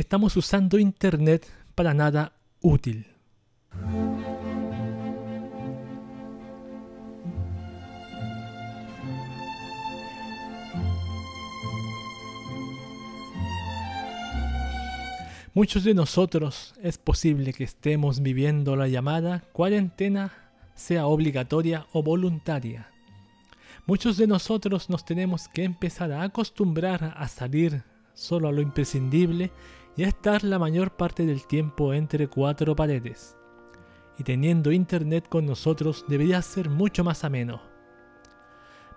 [0.00, 3.06] estamos usando Internet para nada útil.
[15.52, 20.32] Muchos de nosotros es posible que estemos viviendo la llamada cuarentena,
[20.74, 22.88] sea obligatoria o voluntaria.
[23.86, 27.82] Muchos de nosotros nos tenemos que empezar a acostumbrar a salir
[28.14, 29.50] solo a lo imprescindible
[29.96, 33.36] y estar la mayor parte del tiempo entre cuatro paredes.
[34.18, 37.62] Y teniendo internet con nosotros debería ser mucho más ameno.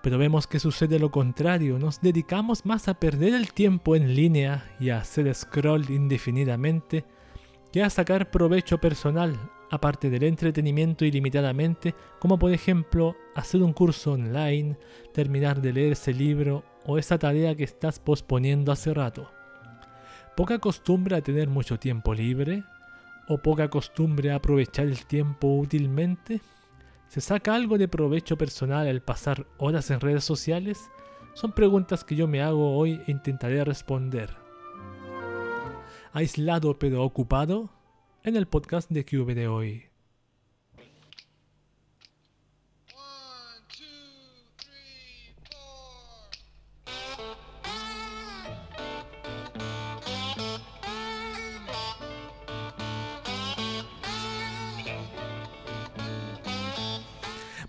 [0.02, 4.76] Pero vemos que sucede lo contrario, nos dedicamos más a perder el tiempo en línea
[4.80, 7.06] y a hacer scroll indefinidamente
[7.72, 9.36] que a sacar provecho personal,
[9.72, 14.78] aparte del entretenimiento ilimitadamente, como por ejemplo hacer un curso online,
[15.12, 19.32] terminar de leer ese libro o esa tarea que estás posponiendo hace rato.
[20.36, 22.64] Poca costumbre a tener mucho tiempo libre
[23.28, 26.42] o poca costumbre a aprovechar el tiempo útilmente
[27.14, 30.90] ¿Se saca algo de provecho personal al pasar horas en redes sociales?
[31.36, 34.32] Son preguntas que yo me hago hoy e intentaré responder.
[36.12, 37.70] Aislado pero ocupado
[38.24, 39.93] en el podcast de QV de hoy.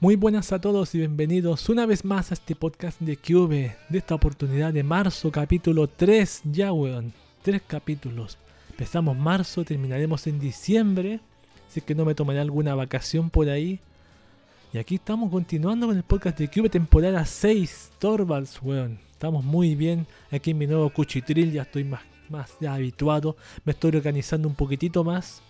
[0.04, 3.96] Muy buenas a todos y bienvenidos una vez más a este podcast de Cube, de
[3.96, 8.36] esta oportunidad de marzo, capítulo 3, ya weón, 3 capítulos.
[8.68, 11.20] Empezamos marzo, terminaremos en diciembre,
[11.66, 13.80] así que no me tomaré alguna vacación por ahí.
[14.74, 18.98] Y aquí estamos continuando con el podcast de Cube, temporada 6, Torvalds, weón.
[19.10, 23.96] Estamos muy bien aquí en mi nuevo cuchitril, ya estoy más, más habituado, me estoy
[23.96, 25.40] organizando un poquitito más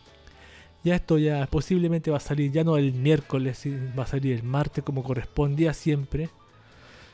[0.84, 3.64] ya esto ya posiblemente va a salir ya no el miércoles,
[3.98, 6.28] va a salir el martes como correspondía siempre.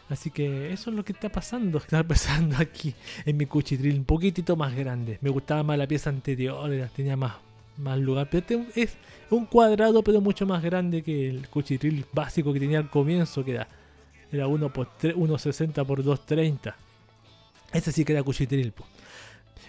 [0.08, 2.94] Así que eso es lo que está pasando, está pasando aquí
[3.24, 5.18] en mi cuchitril, un poquitito más grande.
[5.20, 7.34] Me gustaba más la pieza anterior, tenía más,
[7.78, 8.28] más lugar.
[8.28, 8.96] Pero este es
[9.30, 13.52] un cuadrado, pero mucho más grande que el cuchitril básico que tenía al comienzo, que
[13.52, 13.68] era,
[14.32, 16.74] era 1,60 por 2,30.
[17.72, 18.72] Ese sí que era cuchitril.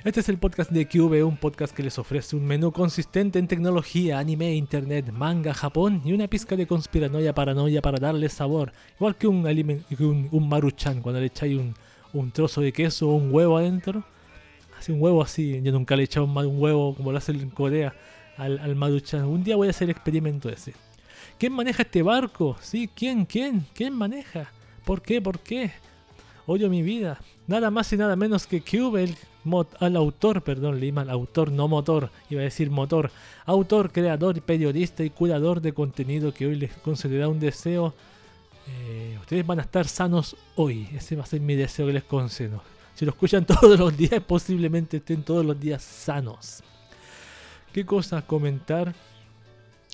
[0.03, 3.47] Este es el podcast de QV, un podcast que les ofrece un menú consistente en
[3.47, 8.73] tecnología, anime, internet, manga, Japón y una pizca de conspiranoia, paranoia para darle sabor.
[8.95, 11.75] Igual que un, un, un maruchan, cuando le echáis un,
[12.13, 14.03] un, trozo de queso o un huevo adentro.
[14.79, 17.51] Hace un huevo así, yo nunca le he echado un, huevo como lo hacen en
[17.51, 17.93] Corea
[18.37, 19.25] al, al maruchan.
[19.25, 20.73] Un día voy a hacer el experimento ese.
[21.37, 22.57] ¿Quién maneja este barco?
[22.59, 22.89] ¿Sí?
[22.95, 23.25] ¿Quién?
[23.25, 23.67] ¿Quién?
[23.75, 24.51] ¿Quién maneja?
[24.83, 25.21] ¿Por qué?
[25.21, 25.71] ¿Por qué?
[26.47, 27.19] Odio mi vida.
[27.45, 29.15] Nada más y nada menos que QV,
[29.79, 33.11] al autor, perdón, Lima, autor, no motor, iba a decir motor,
[33.45, 37.93] autor, creador, periodista y curador de contenido que hoy les concederá un deseo.
[38.67, 42.03] Eh, ustedes van a estar sanos hoy, ese va a ser mi deseo que les
[42.03, 42.61] concedo.
[42.95, 46.63] Si lo escuchan todos los días, posiblemente estén todos los días sanos.
[47.73, 48.93] ¿Qué cosa comentar?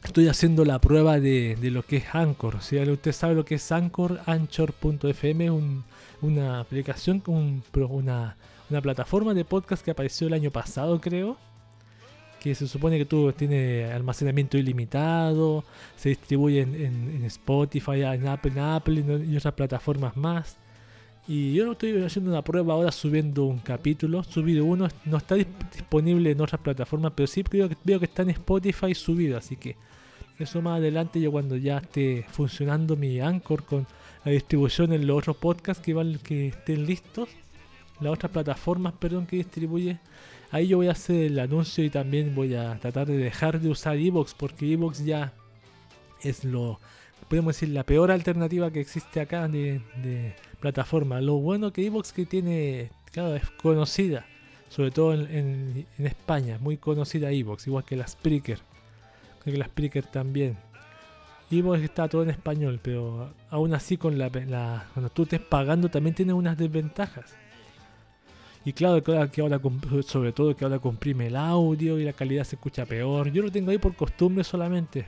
[0.04, 2.62] Estoy haciendo la prueba de, lo que es Anchor.
[2.62, 5.84] Si usted sabe lo que es Anchor, Anchor.fm, un,
[6.22, 8.36] una aplicación, un, una
[8.70, 11.38] una plataforma de podcast que apareció el año pasado, creo.
[12.40, 15.64] Que se supone que tú tiene almacenamiento ilimitado,
[15.96, 20.58] se distribuye en, Spotify, en Apple, en Apple y otras plataformas más.
[21.28, 24.24] Y yo estoy haciendo una prueba ahora subiendo un capítulo.
[24.24, 28.94] Subido uno, no está disponible en otras plataformas, pero sí veo que está en Spotify
[28.96, 29.38] subido.
[29.38, 29.76] Así que
[30.40, 33.88] eso más adelante, yo cuando ya esté funcionando mi Anchor con
[34.24, 37.30] la distribución en los otros podcasts que, van, que estén listos,
[38.00, 40.00] las otras plataformas perdón, que distribuye.
[40.52, 43.70] Ahí yo voy a hacer el anuncio y también voy a tratar de dejar de
[43.70, 45.34] usar Evox porque Evox ya
[46.22, 46.80] es lo,
[47.28, 49.82] podemos decir, la peor alternativa que existe acá de,
[50.60, 51.22] plataforma.
[51.22, 54.26] Lo bueno que Evox que tiene, claro, es conocida,
[54.70, 58.60] sobre todo en, España, muy conocida Evox, igual que la Spreaker.
[59.44, 60.58] Creo que la Spreaker también.
[61.52, 65.90] Evox está todo en español, pero aún así con la, la, cuando tú estés pagando
[65.90, 67.36] también tiene unas desventajas.
[68.68, 69.62] Y claro que ahora,
[70.06, 73.32] sobre todo que ahora comprime el audio y la calidad se escucha peor.
[73.32, 75.08] Yo lo tengo ahí por costumbre solamente.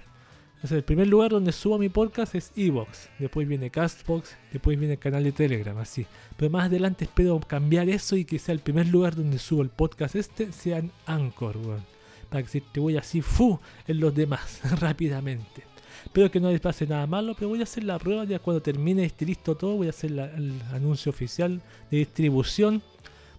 [0.55, 3.09] Entonces, el primer lugar donde subo mi podcast es Evox.
[3.19, 4.37] Después viene Castbox.
[4.53, 6.05] Después viene el canal de Telegram, así.
[6.37, 9.69] Pero más adelante espero cambiar eso y que sea el primer lugar donde subo el
[9.69, 11.57] podcast este, sea en Anchor,
[12.29, 15.65] Para que se voy así, fu, en los demás, rápidamente.
[16.05, 18.61] Espero que no les pase nada malo, pero voy a hacer la prueba ya cuando
[18.61, 19.75] termine esté listo todo.
[19.75, 22.81] Voy a hacer el anuncio oficial de distribución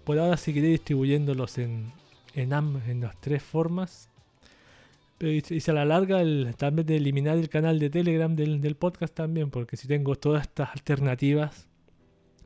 [0.04, 1.92] por ahora seguiré distribuyéndolos en,
[2.34, 4.08] en, en las tres formas.
[5.18, 8.74] Pero y, a la larga el, también de eliminar el canal de Telegram del, del
[8.76, 11.68] podcast también, porque si tengo todas estas alternativas,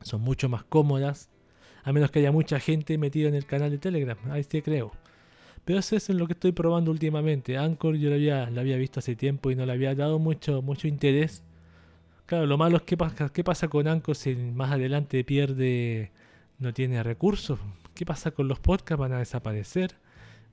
[0.01, 1.29] son mucho más cómodas,
[1.83, 4.91] a menos que haya mucha gente metida en el canal de Telegram, ahí sí creo.
[5.65, 7.57] Pero eso es lo que estoy probando últimamente.
[7.57, 10.61] Anchor yo lo había, lo había visto hace tiempo y no le había dado mucho,
[10.61, 11.43] mucho interés.
[12.27, 12.97] Claro, lo malo es que
[13.33, 16.11] qué pasa con Anchor si más adelante pierde,
[16.59, 17.59] no tiene recursos.
[17.93, 18.99] ¿Qué pasa con los podcasts?
[18.99, 19.95] ¿Van a desaparecer?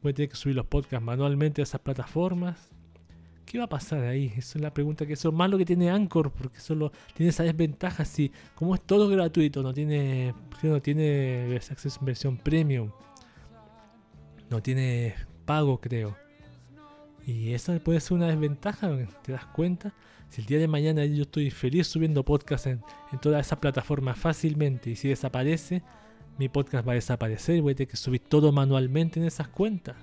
[0.02, 2.70] Voy a tener que subir los podcasts manualmente a esas plataformas.
[3.44, 4.32] ¿Qué va a pasar ahí?
[4.36, 7.42] Esa es la pregunta que eso es malo que tiene Anchor, porque solo tiene esa
[7.42, 12.90] desventaja si, como es todo gratuito, no tiene, no tiene acceso en versión premium
[14.52, 15.14] no tiene
[15.46, 16.14] pago, creo.
[17.26, 18.90] Y esa puede ser una desventaja,
[19.22, 19.94] ¿te das cuenta?
[20.32, 22.80] Si el día de mañana yo estoy feliz subiendo podcast en,
[23.12, 25.82] en todas esas plataformas fácilmente y si desaparece,
[26.38, 29.48] mi podcast va a desaparecer y voy a tener que subir todo manualmente en esas
[29.48, 29.94] cuentas.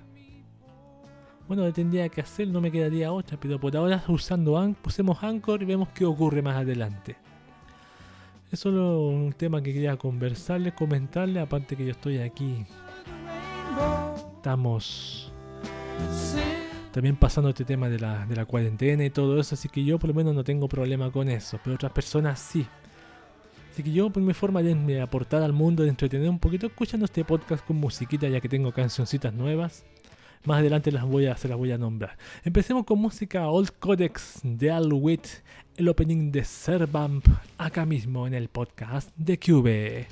[1.47, 5.23] Bueno, lo tendría que hacer, no me quedaría otra, pero por ahora usando Anchor, pusemos
[5.23, 7.15] Anchor y vemos qué ocurre más adelante.
[8.51, 12.67] Es un tema que quería conversarles, comentarles, aparte que yo estoy aquí
[14.37, 15.33] estamos
[16.91, 19.99] también pasando este tema de la, de la cuarentena y todo eso, así que yo
[19.99, 22.65] por lo menos no tengo problema con eso, pero otras personas sí.
[23.71, 27.05] Así que yo por mi forma de aportar al mundo, de entretener un poquito, escuchando
[27.05, 29.85] este podcast con musiquita, ya que tengo cancioncitas nuevas.
[30.45, 32.17] Más adelante las voy a, se las voy a nombrar.
[32.43, 35.27] Empecemos con música Old Codex de Al Witt,
[35.75, 37.25] el opening de Servamp,
[37.57, 40.07] acá mismo en el podcast de Cube.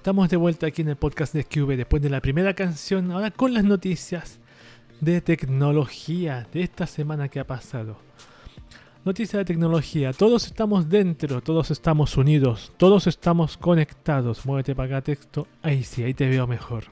[0.00, 3.30] Estamos de vuelta aquí en el podcast de QV después de la primera canción, ahora
[3.30, 4.38] con las noticias
[4.98, 7.98] de tecnología de esta semana que ha pasado.
[9.04, 14.46] Noticias de tecnología, todos estamos dentro, todos estamos unidos, todos estamos conectados.
[14.46, 16.84] Muévete para acá texto, ahí sí, ahí te veo mejor.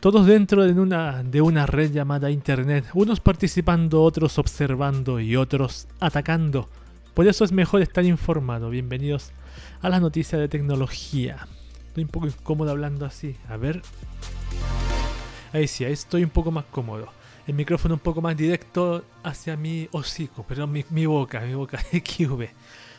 [0.00, 5.86] Todos dentro de una, de una red llamada Internet, unos participando, otros observando y otros
[6.00, 6.68] atacando.
[7.14, 8.68] Por eso es mejor estar informado.
[8.68, 9.30] Bienvenidos
[9.80, 11.46] a las noticias de tecnología.
[11.92, 13.36] Estoy un poco incómodo hablando así.
[13.50, 13.82] A ver.
[15.52, 17.08] Ahí sí, ahí estoy un poco más cómodo.
[17.46, 22.50] El micrófono un poco más directo hacia mi hocico, perdón, mi, boca, mi boca de.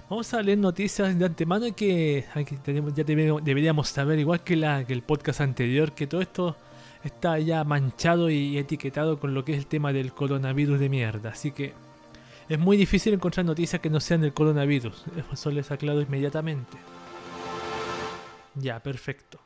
[0.08, 2.24] Vamos a leer noticias de antemano que,
[2.64, 6.56] tenemos, ya deberíamos saber, igual que el podcast anterior, que todo esto
[7.04, 11.32] está ya manchado y etiquetado con lo que es el tema del coronavirus de mierda.
[11.32, 11.74] Así que
[12.48, 15.04] es muy difícil encontrar noticias que no sean del coronavirus.
[15.34, 16.78] Eso les aclaro inmediatamente.
[18.56, 19.40] Ya, perfecto.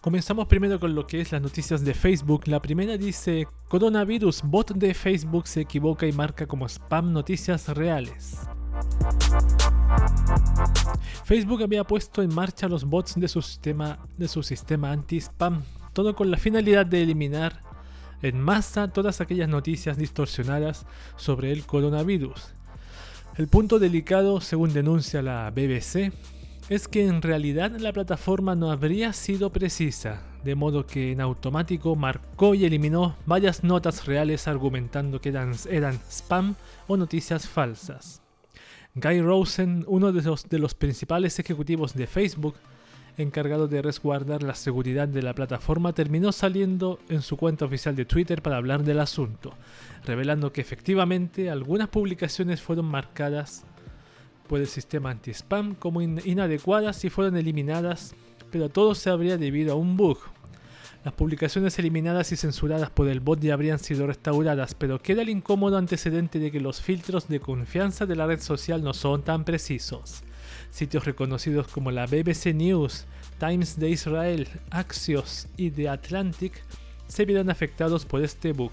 [0.00, 2.46] Comenzamos primero con lo que es las noticias de Facebook.
[2.46, 8.38] La primera dice, coronavirus, bot de Facebook se equivoca y marca como spam noticias reales.
[11.24, 16.14] Facebook había puesto en marcha los bots de su sistema, de su sistema anti-spam, todo
[16.14, 17.60] con la finalidad de eliminar
[18.22, 22.54] en masa todas aquellas noticias distorsionadas sobre el coronavirus.
[23.36, 26.12] El punto delicado, según denuncia la BBC,
[26.68, 31.96] es que en realidad la plataforma no habría sido precisa, de modo que en automático
[31.96, 36.56] marcó y eliminó varias notas reales argumentando que eran, spam
[36.86, 38.20] o noticias falsas.
[38.94, 42.56] Guy Rosen, uno de los principales ejecutivos de Facebook,
[43.16, 48.04] encargado de resguardar la seguridad de la plataforma, terminó saliendo en su cuenta oficial de
[48.04, 49.54] Twitter para hablar del asunto,
[50.04, 53.64] revelando que efectivamente algunas publicaciones fueron marcadas
[54.48, 58.14] por el sistema anti-spam como inadecuadas y fueron eliminadas,
[58.50, 60.18] pero todo se habría debido a un bug.
[61.04, 65.28] Las publicaciones eliminadas y censuradas por el bot ya habrían sido restauradas, pero queda el
[65.28, 69.44] incómodo antecedente de que los filtros de confianza de la red social no son tan
[69.44, 70.22] precisos.
[70.70, 73.06] Sitios reconocidos como la BBC News,
[73.38, 76.52] Times de Israel, Axios y The Atlantic
[77.06, 78.72] se vieron afectados por este bug.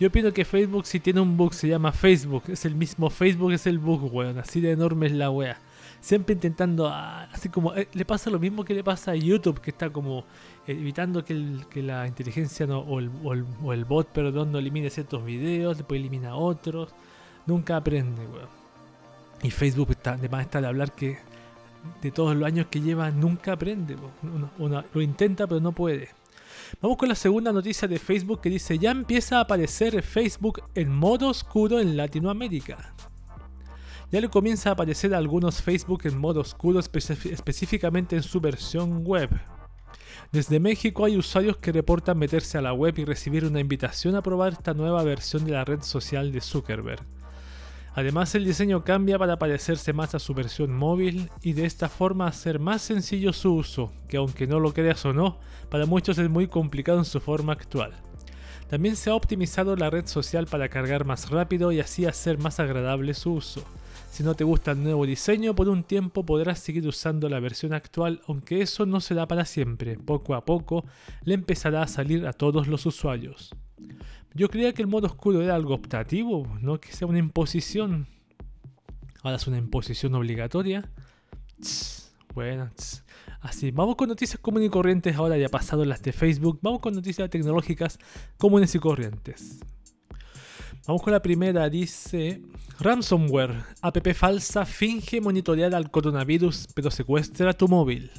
[0.00, 3.52] Yo opino que Facebook si tiene un bug se llama Facebook, es el mismo Facebook,
[3.52, 5.58] es el bug, weón, así de enorme es la wea.
[6.00, 9.60] Siempre intentando, ah, así como, eh, le pasa lo mismo que le pasa a YouTube,
[9.60, 10.24] que está como
[10.66, 11.34] evitando que,
[11.76, 16.90] la inteligencia o, el, bot, perdón, no elimine ciertos videos, después elimina otros,
[17.46, 18.48] nunca aprende, weón.
[19.42, 21.18] Y Facebook está, además está de hablar que
[22.02, 23.96] de todos los años que lleva nunca aprende.
[24.58, 26.08] Uno, lo intenta pero no puede.
[26.80, 30.90] Vamos con la segunda noticia de Facebook que dice ya empieza a aparecer Facebook en
[30.90, 32.94] modo oscuro en Latinoamérica.
[34.10, 39.04] Ya le comienza a aparecer a algunos Facebook en modo oscuro específicamente en su versión
[39.04, 39.30] web.
[40.30, 44.22] Desde México hay usuarios que reportan meterse a la web y recibir una invitación a
[44.22, 47.04] probar esta nueva versión de la red social de Zuckerberg.
[47.96, 52.26] Además el diseño cambia para parecerse más a su versión móvil y de esta forma
[52.26, 55.38] hacer más sencillo su uso, que aunque no lo creas o no,
[55.70, 57.92] para muchos es muy complicado en su forma actual.
[58.68, 62.58] También se ha optimizado la red social para cargar más rápido y así hacer más
[62.58, 63.62] agradable su uso.
[64.10, 67.72] Si no te gusta el nuevo diseño, por un tiempo podrás seguir usando la versión
[67.72, 69.98] actual, aunque eso no será para siempre.
[69.98, 70.84] Poco a poco
[71.22, 73.54] le empezará a salir a todos los usuarios.
[74.34, 78.08] Yo creía que el modo oscuro era algo optativo, no que sea una imposición.
[79.22, 80.90] Ahora es una imposición obligatoria.
[82.34, 82.68] bueno,
[83.40, 83.70] así.
[83.70, 85.14] Vamos con noticias comunes y corrientes.
[85.14, 86.58] Ahora ya pasado las de Facebook.
[86.62, 87.98] Vamos con noticias tecnológicas
[88.36, 89.60] comunes y corrientes.
[90.86, 91.70] Vamos con la primera.
[91.70, 92.42] Dice:
[92.80, 93.64] Ransomware.
[93.82, 98.10] App falsa finge monitorear al coronavirus, pero secuestra tu móvil.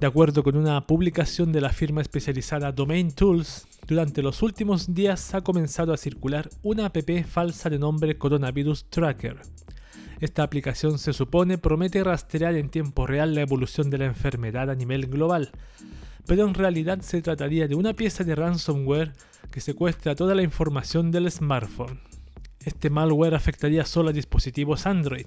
[0.00, 5.34] De acuerdo con una publicación de la firma especializada Domain Tools, durante los últimos días
[5.34, 9.40] ha comenzado a circular una app falsa de nombre Coronavirus Tracker.
[10.20, 14.74] Esta aplicación se supone promete rastrear en tiempo real la evolución de la enfermedad a
[14.74, 15.50] nivel global,
[16.26, 19.12] pero en realidad se trataría de una pieza de ransomware
[19.50, 22.07] que secuestra toda la información del smartphone.
[22.68, 25.24] Este malware afectaría solo a dispositivos Android.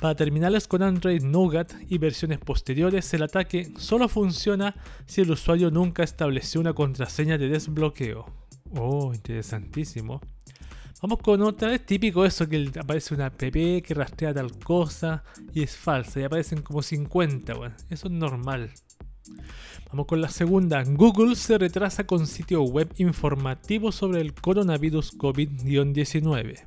[0.00, 5.70] Para terminales con Android Nougat y versiones posteriores, el ataque solo funciona si el usuario
[5.70, 8.24] nunca estableció una contraseña de desbloqueo.
[8.74, 10.22] Oh, interesantísimo.
[11.02, 15.64] Vamos con otra, es típico eso que aparece una app que rastrea tal cosa y
[15.64, 18.72] es falsa y aparecen como 50, bueno, eso es normal.
[19.90, 20.82] Vamos con la segunda.
[20.84, 26.66] Google se retrasa con sitio web informativo sobre el coronavirus COVID-19.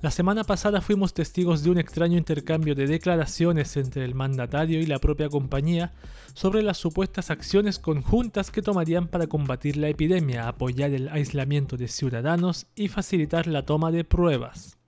[0.00, 4.86] La semana pasada fuimos testigos de un extraño intercambio de declaraciones entre el mandatario y
[4.86, 5.92] la propia compañía
[6.34, 11.88] sobre las supuestas acciones conjuntas que tomarían para combatir la epidemia, apoyar el aislamiento de
[11.88, 14.78] ciudadanos y facilitar la toma de pruebas.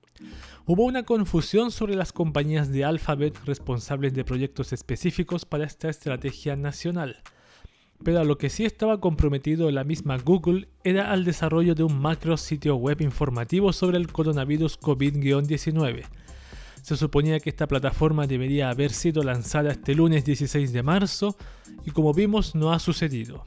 [0.73, 6.55] Hubo una confusión sobre las compañías de Alphabet responsables de proyectos específicos para esta estrategia
[6.55, 7.17] nacional
[8.05, 12.01] pero a lo que sí estaba comprometido la misma Google era al desarrollo de un
[12.01, 16.05] macro sitio web informativo sobre el coronavirus COVID-19.
[16.83, 21.37] Se suponía que esta plataforma debería haber sido lanzada este lunes 16 de marzo
[21.85, 23.45] y como vimos no ha sucedido.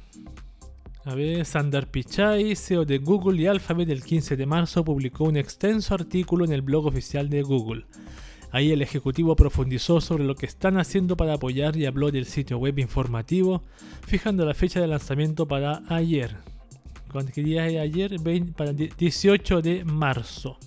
[1.05, 5.35] A ver, Sandar Pichai, CEO de Google y Alphabet el 15 de marzo publicó un
[5.35, 7.85] extenso artículo en el blog oficial de Google.
[8.51, 12.57] Ahí el ejecutivo profundizó sobre lo que están haciendo para apoyar y habló del sitio
[12.57, 13.63] web informativo,
[14.07, 16.37] fijando la fecha de lanzamiento para ayer.
[17.11, 18.15] ¿Cuándo día es ayer?
[18.55, 20.57] Para 18 de marzo.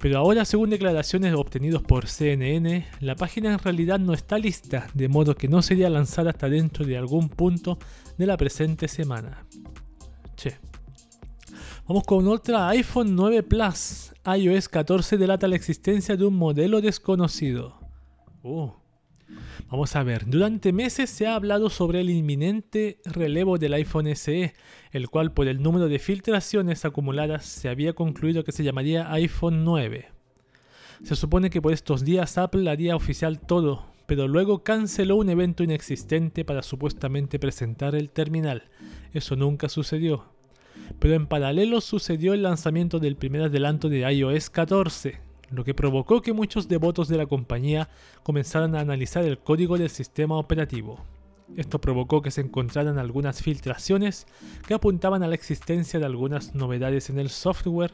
[0.00, 5.08] Pero ahora, según declaraciones obtenidas por CNN, la página en realidad no está lista, de
[5.08, 7.78] modo que no sería lanzada hasta dentro de algún punto
[8.16, 9.46] de la presente semana.
[10.36, 10.56] Che.
[11.86, 17.78] Vamos con otra iPhone 9 Plus iOS 14 delata la existencia de un modelo desconocido.
[18.42, 18.79] Uh.
[19.70, 24.54] Vamos a ver, durante meses se ha hablado sobre el inminente relevo del iPhone SE,
[24.92, 29.64] el cual por el número de filtraciones acumuladas se había concluido que se llamaría iPhone
[29.64, 30.08] 9.
[31.04, 35.62] Se supone que por estos días Apple haría oficial todo, pero luego canceló un evento
[35.62, 38.64] inexistente para supuestamente presentar el terminal.
[39.14, 40.24] Eso nunca sucedió
[40.98, 46.22] pero en paralelo sucedió el lanzamiento del primer adelanto de iOS 14, lo que provocó
[46.22, 47.88] que muchos devotos de la compañía
[48.22, 51.00] comenzaran a analizar el código del sistema operativo.
[51.56, 54.26] Esto provocó que se encontraran algunas filtraciones
[54.66, 57.92] que apuntaban a la existencia de algunas novedades en el software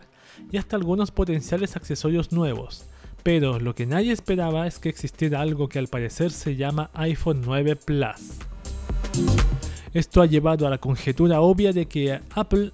[0.52, 2.84] y hasta algunos potenciales accesorios nuevos,
[3.22, 7.40] pero lo que nadie esperaba es que existiera algo que al parecer se llama iPhone
[7.44, 8.38] 9 Plus.
[9.94, 12.72] Esto ha llevado a la conjetura obvia de que Apple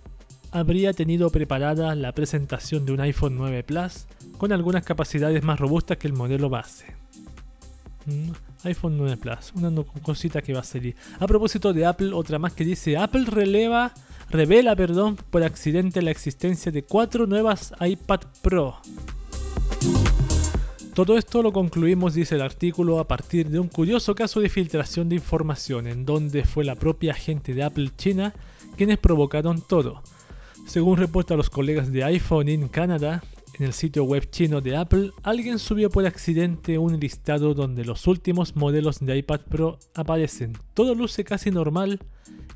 [0.53, 4.07] habría tenido preparada la presentación de un iPhone 9 Plus
[4.39, 6.87] con algunas capacidades más robustas que el modelo base.
[8.07, 8.31] Mm,
[8.65, 10.95] iPhone 9 Plus, una cosita que va a salir.
[11.19, 13.95] A propósito de Apple, otra más que dice Apple releva,
[14.31, 18.77] revela, perdón, por accidente la existencia de cuatro nuevas iPad Pro.
[20.95, 25.09] Todo esto lo concluimos, dice el artículo, a partir de un curioso caso de filtración
[25.09, 28.35] de información en donde fue la propia gente de Apple China
[28.77, 30.03] quienes provocaron todo.
[30.67, 33.23] Según reportan los colegas de iPhone in Canada,
[33.59, 38.07] en el sitio web chino de Apple, alguien subió por accidente un listado donde los
[38.07, 40.55] últimos modelos de iPad Pro aparecen.
[40.73, 42.01] Todo luce casi normal,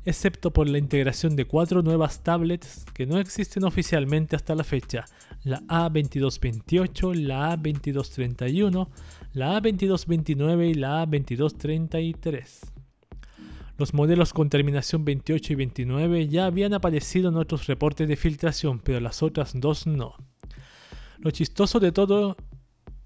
[0.05, 5.05] excepto por la integración de cuatro nuevas tablets que no existen oficialmente hasta la fecha,
[5.43, 8.87] la A2228, la A2231,
[9.33, 12.76] la A2229 y la A2233.
[13.77, 18.79] Los modelos con terminación 28 y 29 ya habían aparecido en otros reportes de filtración,
[18.79, 20.15] pero las otras dos no.
[21.19, 22.35] Lo chistoso de todo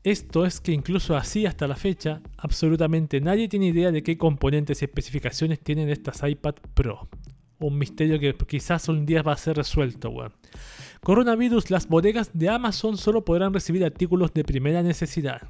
[0.03, 4.81] esto es que incluso así hasta la fecha, absolutamente nadie tiene idea de qué componentes
[4.81, 7.07] y especificaciones tienen estas iPad Pro.
[7.61, 10.11] Un misterio que quizás un día va a ser resuelto.
[11.03, 15.43] Coronavirus, las bodegas de Amazon solo podrán recibir artículos de primera necesidad.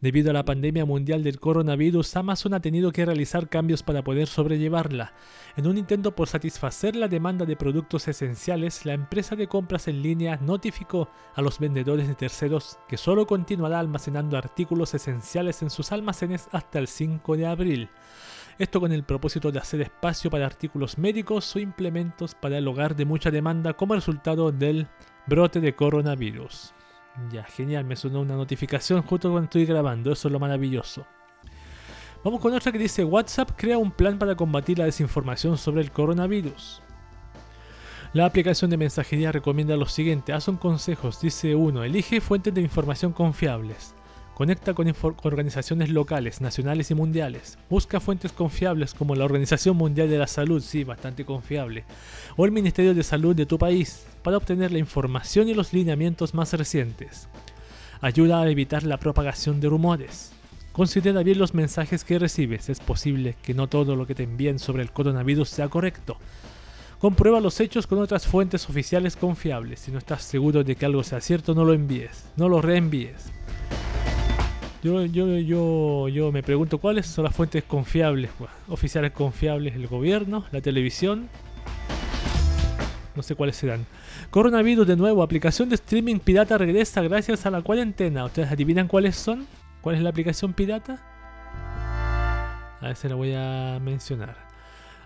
[0.00, 4.28] Debido a la pandemia mundial del coronavirus, Amazon ha tenido que realizar cambios para poder
[4.28, 5.12] sobrellevarla.
[5.56, 10.02] En un intento por satisfacer la demanda de productos esenciales, la empresa de compras en
[10.02, 15.92] línea notificó a los vendedores de terceros que solo continuará almacenando artículos esenciales en sus
[15.92, 17.90] almacenes hasta el 5 de abril.
[18.58, 22.96] Esto con el propósito de hacer espacio para artículos médicos o implementos para el hogar
[22.96, 24.86] de mucha demanda como resultado del
[25.26, 26.72] brote de coronavirus.
[27.30, 31.06] Ya, genial, me sonó una notificación justo cuando estoy grabando, eso es lo maravilloso.
[32.24, 35.90] Vamos con otra que dice WhatsApp crea un plan para combatir la desinformación sobre el
[35.90, 36.82] coronavirus.
[38.14, 42.62] La aplicación de mensajería recomienda lo siguiente, haz un consejos, dice uno, elige fuentes de
[42.62, 43.95] información confiables.
[44.36, 47.56] Conecta con, organizaciones locales, nacionales y mundiales.
[47.70, 51.84] Busca fuentes confiables como la Organización Mundial de la Salud, sí, bastante confiable,
[52.36, 56.34] o el Ministerio de Salud de tu país, para obtener la información y los lineamientos
[56.34, 57.28] más recientes.
[58.02, 60.32] Ayuda a evitar la propagación de rumores.
[60.72, 62.68] Considera bien los mensajes que recibes.
[62.68, 66.18] Es posible que no todo lo que te envíen sobre el coronavirus sea correcto.
[66.98, 69.80] Comprueba los hechos con otras fuentes oficiales confiables.
[69.80, 73.32] Si no estás seguro de que algo sea cierto, no lo envíes, no lo reenvíes.
[74.86, 78.30] Yo, yo, yo, yo me pregunto cuáles son las fuentes confiables,
[78.68, 81.28] oficiales confiables, el gobierno, la televisión,
[83.16, 83.84] no sé cuáles serán.
[84.30, 88.26] Coronavirus de nuevo, aplicación de streaming pirata regresa gracias a la cuarentena.
[88.26, 89.48] ¿Ustedes adivinan cuáles son?
[89.80, 91.02] ¿Cuál es la aplicación pirata?
[92.80, 94.36] A ver si la voy a mencionar.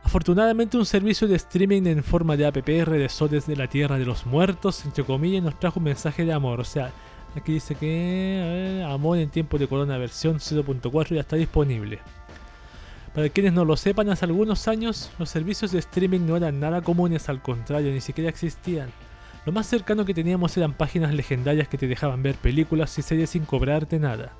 [0.03, 4.05] Afortunadamente un servicio de streaming en forma de APPR de Sodes de la Tierra de
[4.05, 6.61] los Muertos, entre comillas, nos trajo un mensaje de amor.
[6.61, 6.93] O sea,
[7.37, 12.01] aquí dice que amor en tiempo de corona versión 0.4 ya está disponible.
[13.15, 16.81] Para quienes no lo sepan, hace algunos años los servicios de streaming no eran nada
[16.81, 18.91] comunes, al contrario, ni siquiera existían.
[19.47, 23.31] Lo más cercano que teníamos eran páginas legendarias que te dejaban ver películas y series
[23.31, 24.33] sin cobrarte nada.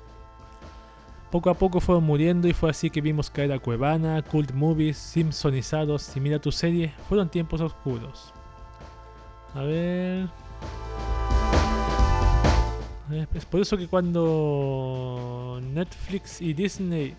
[1.31, 4.97] Poco a poco fueron muriendo y fue así que vimos caer a Cuevana, Cult Movies,
[4.97, 8.33] Simpsonizados y Mira tu serie, fueron tiempos oscuros.
[9.55, 10.27] A ver...
[13.33, 17.15] Es por eso que cuando Netflix y Disney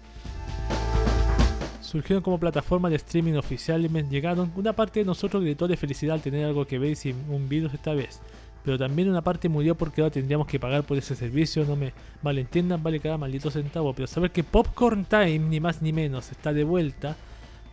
[1.81, 6.15] surgieron como plataforma de streaming oficial y llegaron, una parte de nosotros gritó de felicidad
[6.15, 8.21] al tener algo que ver sin un virus esta vez.
[8.65, 11.93] Pero también una parte murió porque ahora tendríamos que pagar por ese servicio, no me
[12.23, 13.93] malentiendan, vale cada maldito centavo.
[13.93, 17.17] Pero saber que Popcorn Time, ni más ni menos, está de vuelta,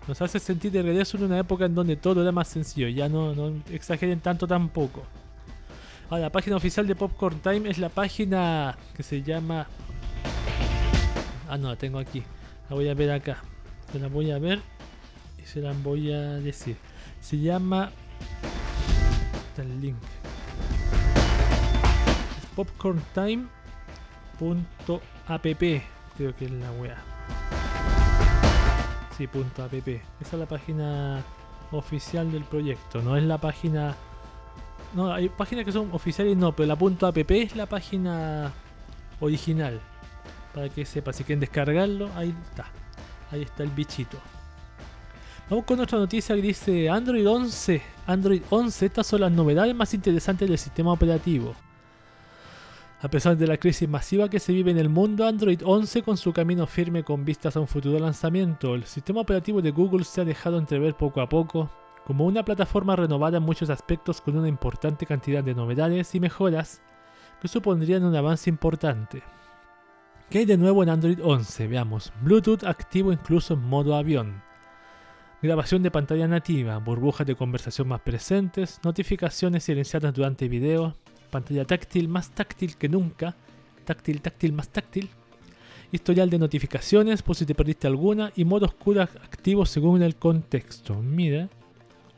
[0.07, 2.89] nos hace sentir de regreso en una época en donde todo era más sencillo.
[2.89, 5.03] Ya no, no exageren tanto tampoco.
[6.17, 9.67] La página oficial de Popcorn Time es la página que se llama...
[11.47, 12.23] Ah, no, la tengo aquí.
[12.69, 13.37] La voy a ver acá.
[13.91, 14.59] Se la voy a ver
[15.37, 16.77] y se la voy a decir.
[17.21, 17.91] Se llama.
[19.49, 19.97] Está el link.
[22.55, 23.49] Popcorntime.app.
[26.17, 26.97] Creo que es la wea.
[29.15, 29.73] Sí, punto app.
[29.73, 31.23] Esa es la página
[31.71, 33.01] oficial del proyecto.
[33.01, 33.95] No es la página.
[34.93, 38.51] No, hay páginas que son oficiales, no, pero la punto .app es la página
[39.19, 39.79] original.
[40.53, 42.65] Para que sepa, si quieren descargarlo, ahí está.
[43.31, 44.17] Ahí está el bichito.
[45.49, 47.81] Vamos con otra noticia que dice Android 11.
[48.07, 51.55] Android 11, estas son las novedades más interesantes del sistema operativo.
[53.01, 56.17] A pesar de la crisis masiva que se vive en el mundo, Android 11 con
[56.17, 60.21] su camino firme con vistas a un futuro lanzamiento, el sistema operativo de Google se
[60.21, 61.69] ha dejado entrever poco a poco
[62.09, 66.81] como una plataforma renovada en muchos aspectos con una importante cantidad de novedades y mejoras
[67.39, 69.21] que supondrían un avance importante.
[70.27, 71.67] ¿Qué hay de nuevo en Android 11?
[71.67, 72.11] Veamos.
[72.23, 74.41] Bluetooth activo incluso en modo avión.
[75.43, 80.95] Grabación de pantalla nativa, burbujas de conversación más presentes, notificaciones silenciadas durante video,
[81.29, 83.35] pantalla táctil más táctil que nunca,
[83.85, 85.11] táctil, táctil más táctil,
[85.91, 91.03] historial de notificaciones por si te perdiste alguna y modo oscuro activo según el contexto.
[91.03, 91.49] Mira,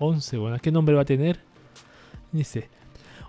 [0.01, 1.39] 11, bueno, ¿qué nombre va a tener?
[2.31, 2.69] Dice,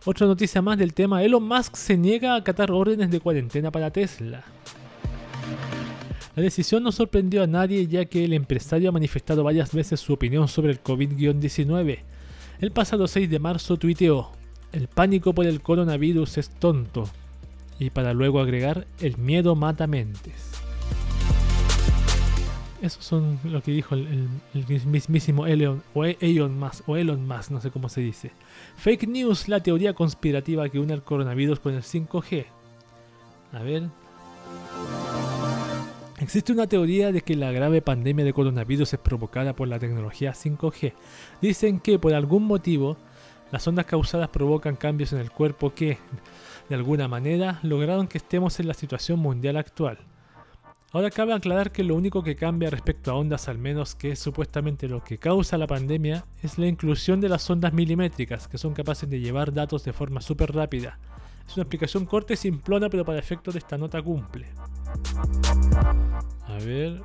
[0.07, 3.91] otra noticia más del tema, Elon Musk se niega a acatar órdenes de cuarentena para
[3.91, 4.43] Tesla.
[6.35, 10.15] La decisión no sorprendió a nadie ya que el empresario ha manifestado varias veces su
[10.15, 11.99] opinión sobre el COVID-19.
[12.59, 14.31] El pasado 6 de marzo tuiteó,
[14.73, 17.07] el pánico por el coronavirus es tonto,
[17.79, 20.62] y para luego agregar, el miedo mata mentes.
[22.83, 24.29] Eso son lo que dijo el,
[24.87, 28.33] mismísimo Elon, o e, Elon Musk, o Elon Musk, no sé cómo se dice.
[28.77, 32.45] Fake news, la teoría conspirativa que une el coronavirus con el 5G.
[33.53, 33.85] A ver.
[36.19, 40.33] Existe una teoría de que la grave pandemia de coronavirus es provocada por la tecnología
[40.33, 40.93] 5G.
[41.41, 42.97] Dicen que por algún motivo
[43.53, 45.99] las ondas causadas provocan cambios en el cuerpo que,
[46.69, 49.99] de alguna manera, lograron que estemos en la situación mundial actual.
[50.95, 54.19] Ahora cabe aclarar que lo único que cambia respecto a ondas, al menos que es
[54.19, 58.75] supuestamente lo que causa la pandemia, es la inclusión de las ondas milimétricas, que son
[58.75, 60.99] capaces de llevar datos de forma súper rápida.
[61.49, 64.49] Es una explicación corta y simplona, pero para efectos de esta nota cumple.
[66.47, 67.01] A ver.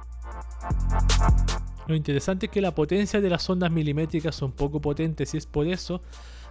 [1.87, 5.45] Lo interesante es que la potencia de las ondas milimétricas son poco potentes y es
[5.45, 6.01] por eso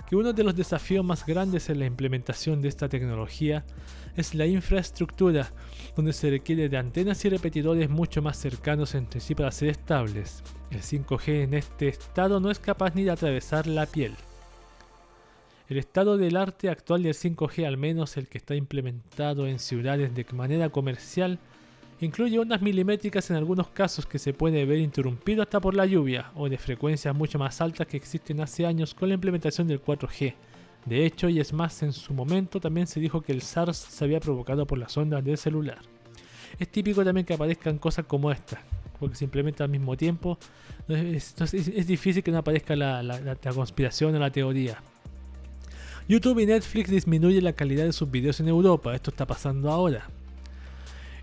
[0.09, 3.67] que uno de los desafíos más grandes en la implementación de esta tecnología
[4.17, 5.51] es la infraestructura,
[5.97, 10.45] donde se requiere de antenas y repetidores mucho más cercanos entre sí para ser estables.
[10.71, 14.15] El 5G en este estado no es capaz ni de atravesar la piel.
[15.69, 20.15] El estado del arte actual del 5G, al menos el que está implementado en ciudades
[20.15, 21.39] de manera comercial,
[22.01, 26.31] incluye ondas milimétricas en algunos casos que se puede ver interrumpido hasta por la lluvia
[26.35, 30.35] o de frecuencias mucho más altas que existen hace años con la implementación del 4G.
[30.87, 34.05] De hecho, y es más, en su momento también se dijo que el SARS se
[34.05, 35.79] había provocado por las ondas del celular.
[36.59, 38.63] Es típico también que aparezcan cosas como esta,
[38.99, 40.39] porque se implementa al mismo tiempo.
[40.89, 41.35] Es,
[41.87, 44.81] difícil que no aparezca la, la conspiración o la teoría.
[46.09, 48.95] YouTube y Netflix disminuyen la calidad de sus videos en Europa.
[48.95, 50.09] Esto está pasando ahora.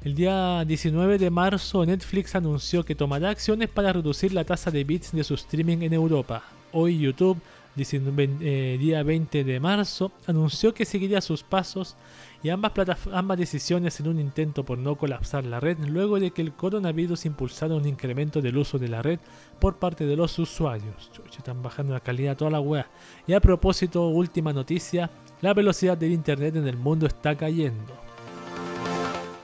[0.03, 4.83] El día 19 de marzo Netflix anunció que tomará acciones para reducir la tasa de
[4.83, 6.43] bits de su streaming en Europa.
[6.73, 7.41] Hoy YouTube
[7.75, 11.95] eh, día 20 de marzo, anunció que seguiría sus pasos
[12.43, 12.73] y ambas,
[13.11, 17.25] ambas decisiones en un intento por no colapsar la red luego de que el coronavirus
[17.25, 19.19] impulsara un incremento del uso de la red
[19.59, 21.11] por parte de los usuarios.
[21.35, 22.85] están bajando la calidad toda la web.
[23.25, 25.09] Y a propósito, última noticia,
[25.41, 27.93] la velocidad del internet en el mundo está cayendo.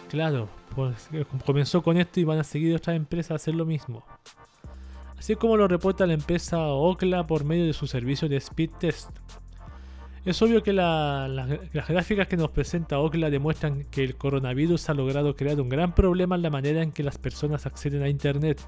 [0.10, 3.65] Claro, pues, eh, comenzó con esto y van a seguir otras empresas a hacer lo
[3.65, 4.04] mismo.
[5.19, 9.10] Así como lo reporta la empresa Okla por medio de su servicio de speed test.
[10.23, 15.36] Es obvio que las gráficas que nos presenta Okla demuestran que el coronavirus ha logrado
[15.36, 18.62] crear un gran problema en la manera en que las personas acceden a Internet.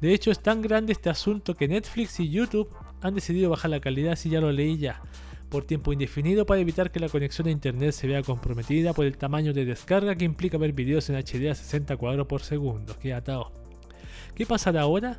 [0.00, 2.68] De hecho, es tan grande este asunto que Netflix y YouTube
[3.00, 5.00] han decidido bajar la calidad, si ya lo leí ya,
[5.48, 9.16] por tiempo indefinido para evitar que la conexión a Internet se vea comprometida por el
[9.16, 12.96] tamaño de descarga que implica ver videos en HD a 60 cuadros por segundo.
[13.00, 13.52] Qué atado.
[14.34, 15.18] ¿Qué pasará ahora?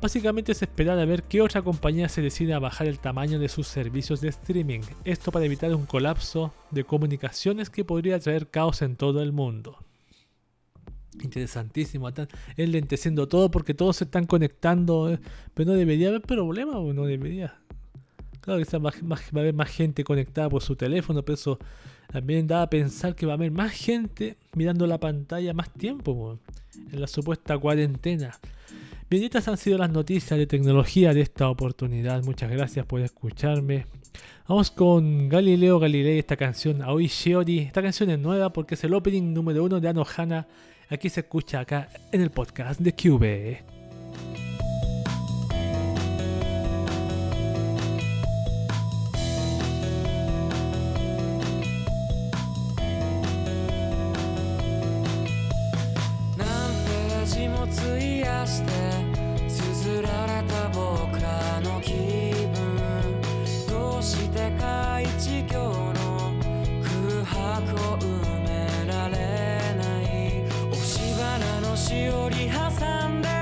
[0.00, 3.48] Básicamente es esperar a ver qué otra compañía se decide a bajar el tamaño de
[3.48, 8.82] sus servicios de streaming, esto para evitar un colapso de comunicaciones que podría traer caos
[8.82, 9.78] en todo el mundo.
[11.22, 15.20] Interesantísimo, están lenteciendo todo porque todos se están conectando, eh,
[15.54, 17.56] pero no debería haber problema no debería.
[18.40, 21.58] Claro que va a haber más gente conectada por su teléfono, pero eso
[22.12, 26.38] también da a pensar que va a haber más gente mirando la pantalla más tiempo
[26.92, 28.38] en la supuesta cuarentena.
[29.14, 32.24] Bien, estas han sido las noticias de tecnología de esta oportunidad.
[32.24, 33.86] Muchas gracias por escucharme.
[34.48, 37.60] Vamos con Galileo Galilei, esta canción Aoi Shiori.
[37.60, 40.48] Esta canción es nueva porque es el opening número uno de Anohana.
[40.90, 43.73] Aquí se escucha acá en el podcast de QB.
[71.74, 73.33] 年寄り挟んで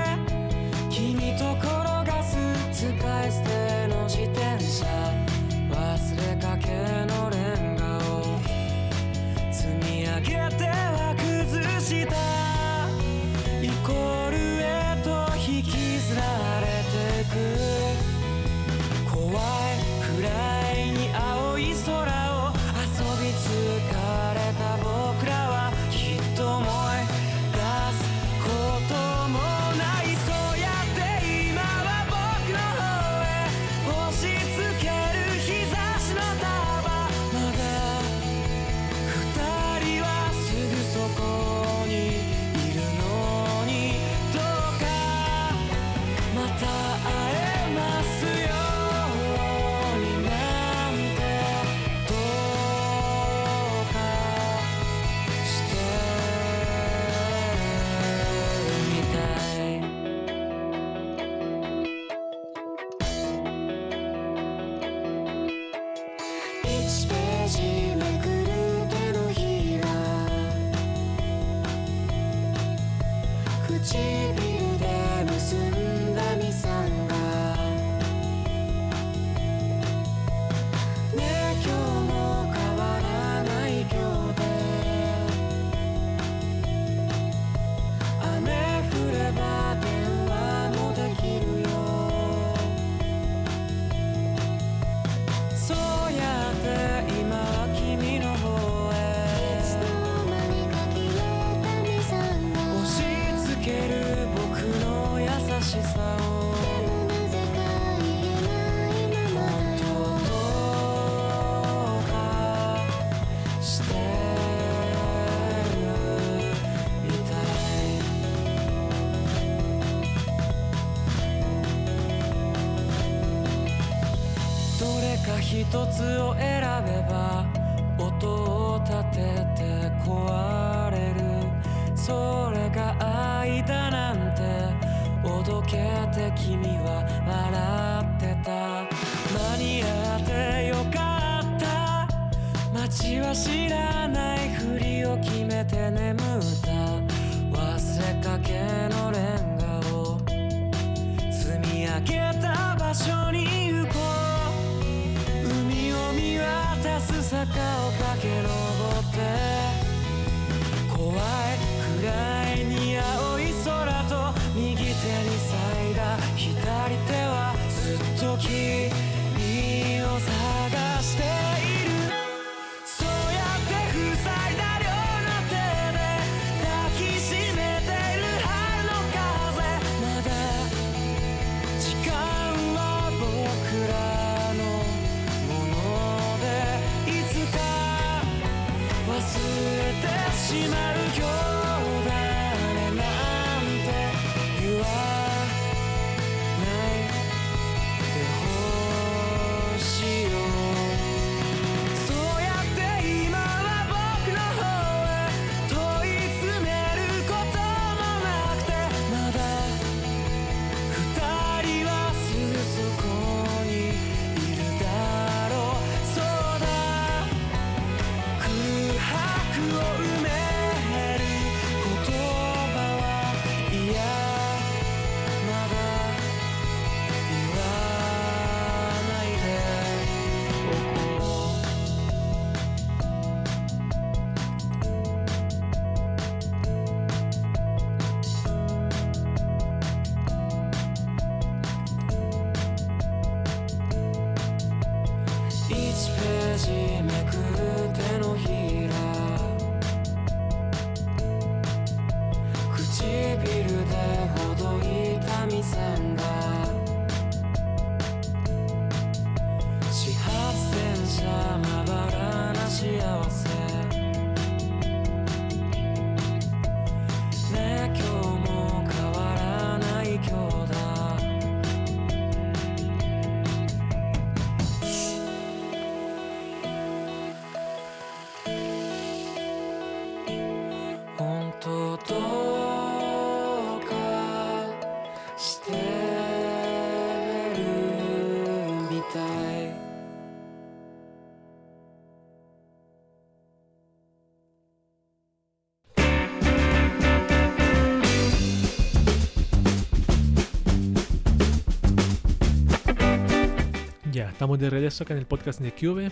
[304.43, 306.11] estamos de regreso acá en el podcast de Cube.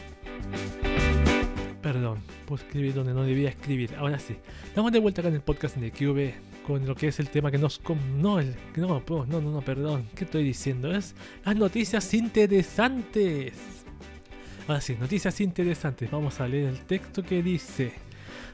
[1.82, 3.94] Perdón, puedo escribir donde no debía escribir.
[3.98, 4.38] Ahora sí.
[4.63, 7.52] Estamos de vuelta acá en el podcast de Cube con lo que es el tema
[7.52, 7.80] que nos...
[7.80, 10.08] com- No, el, no, no, no, no, perdón.
[10.15, 10.96] ¿Qué estoy diciendo?
[10.96, 11.13] Es
[11.44, 13.52] las noticias interesantes.
[14.65, 16.10] Ahora sí, noticias interesantes.
[16.10, 17.91] Vamos a leer el texto que dice...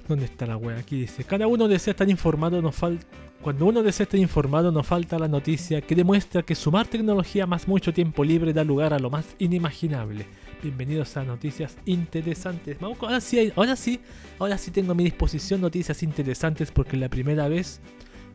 [0.07, 0.77] ¿Dónde está la wea?
[0.79, 3.05] Aquí dice, cada uno desea estar informado, nos falta...
[3.41, 7.67] Cuando uno desea estar informado, nos falta la noticia que demuestra que sumar tecnología más
[7.67, 10.25] mucho tiempo libre da lugar a lo más inimaginable.
[10.63, 12.77] Bienvenidos a noticias interesantes.
[12.81, 14.01] Ahora sí, ahora sí,
[14.39, 17.79] ahora sí tengo a mi disposición noticias interesantes porque la primera vez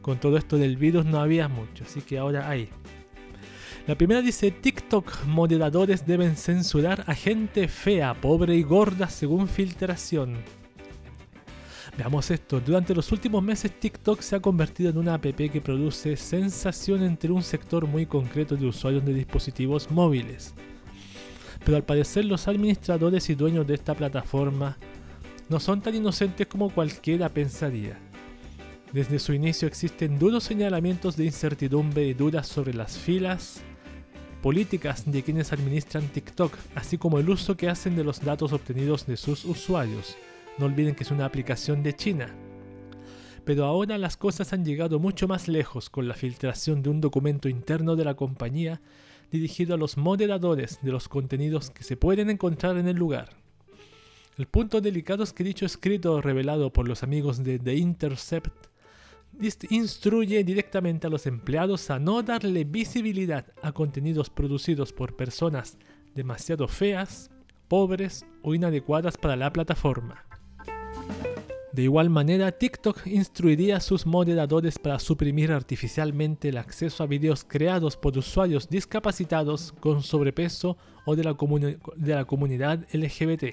[0.02, 2.68] con todo esto del virus no había mucho, así que ahora hay.
[3.88, 10.61] La primera dice TikTok moderadores deben censurar a gente fea, pobre y gorda según filtración.
[11.96, 16.16] Veamos esto, durante los últimos meses TikTok se ha convertido en una app que produce
[16.16, 20.54] sensación entre un sector muy concreto de usuarios de dispositivos móviles.
[21.64, 24.78] Pero al parecer los administradores y dueños de esta plataforma
[25.50, 27.98] no son tan inocentes como cualquiera pensaría.
[28.90, 33.60] Desde su inicio existen duros señalamientos de incertidumbre y dudas sobre las filas
[34.42, 39.06] políticas de quienes administran TikTok, así como el uso que hacen de los datos obtenidos
[39.06, 40.16] de sus usuarios.
[40.58, 42.34] No olviden que es una aplicación de China.
[43.44, 47.48] Pero ahora las cosas han llegado mucho más lejos con la filtración de un documento
[47.48, 48.80] interno de la compañía
[49.30, 53.30] dirigido a los moderadores de los contenidos que se pueden encontrar en el lugar.
[54.36, 58.72] El punto delicado es que dicho escrito revelado por los amigos de The Intercept
[59.70, 65.78] instruye directamente a los empleados a no darle visibilidad a contenidos producidos por personas
[66.14, 67.30] demasiado feas,
[67.68, 70.26] pobres o inadecuadas para la plataforma.
[71.72, 77.44] De igual manera, TikTok instruiría a sus moderadores para suprimir artificialmente el acceso a videos
[77.44, 80.76] creados por usuarios discapacitados con sobrepeso
[81.06, 83.44] o de la, comunidad LGBT.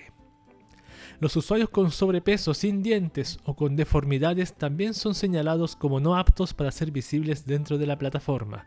[1.22, 6.54] Los usuarios con sobrepeso, sin dientes o con deformidades también son señalados como no aptos
[6.54, 8.66] para ser visibles dentro de la plataforma,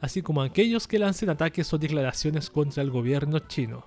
[0.00, 3.84] así como aquellos que lancen ataques o declaraciones contra el gobierno chino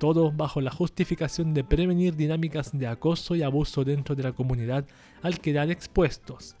[0.00, 4.84] todo bajo la justificación de prevenir dinámicas de acoso y abuso dentro de la comunidad
[5.22, 6.56] al quedar expuestos.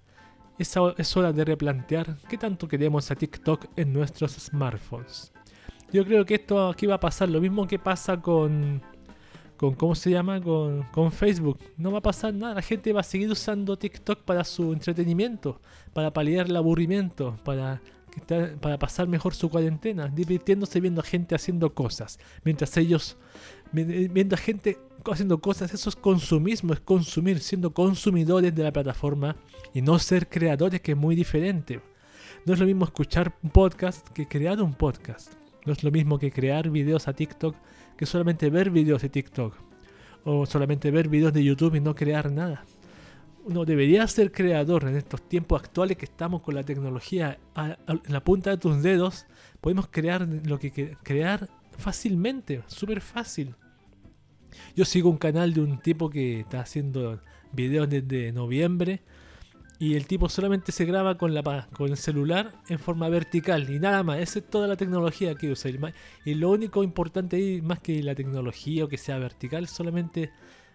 [0.58, 5.32] Es, ho- es hora de replantear qué tanto queremos a TikTok en nuestros smartphones.
[5.92, 8.80] Yo creo que esto aquí va a pasar lo mismo que pasa con,
[9.56, 10.40] con ¿cómo se llama?
[10.40, 11.58] Con, con Facebook.
[11.78, 15.60] No va a pasar nada, la gente va a seguir usando TikTok para su entretenimiento,
[15.94, 17.80] para paliar el aburrimiento, para,
[18.60, 23.16] para pasar mejor su cuarentena, divirtiéndose viendo a gente haciendo cosas, mientras ellos
[23.72, 24.78] vi- viendo a gente
[25.10, 29.36] haciendo cosas, eso es consumismo, es consumir, siendo consumidores de la plataforma
[29.72, 31.80] y no ser creadores, que es muy diferente.
[32.46, 35.32] No es lo mismo escuchar un podcast que crear un podcast.
[35.66, 37.54] No es lo mismo que crear videos a TikTok
[37.96, 39.54] que solamente ver videos de TikTok.
[40.24, 42.64] O solamente ver videos de YouTube y no crear nada.
[43.44, 48.22] Uno debería ser creador en estos tiempos actuales que estamos con la tecnología en la
[48.22, 49.26] punta de tus dedos.
[49.60, 53.54] Podemos crear lo que crear fácilmente, súper fácil.
[54.76, 57.20] Yo sigo un canal de un tipo que está haciendo
[57.52, 59.02] videos desde noviembre
[59.80, 63.78] y el tipo solamente se graba con, la, con el celular en forma vertical y
[63.78, 64.18] nada más.
[64.18, 65.70] Esa es toda la tecnología que usa.
[66.26, 70.32] Y lo único importante ahí, más que la tecnología o que sea vertical, solamente,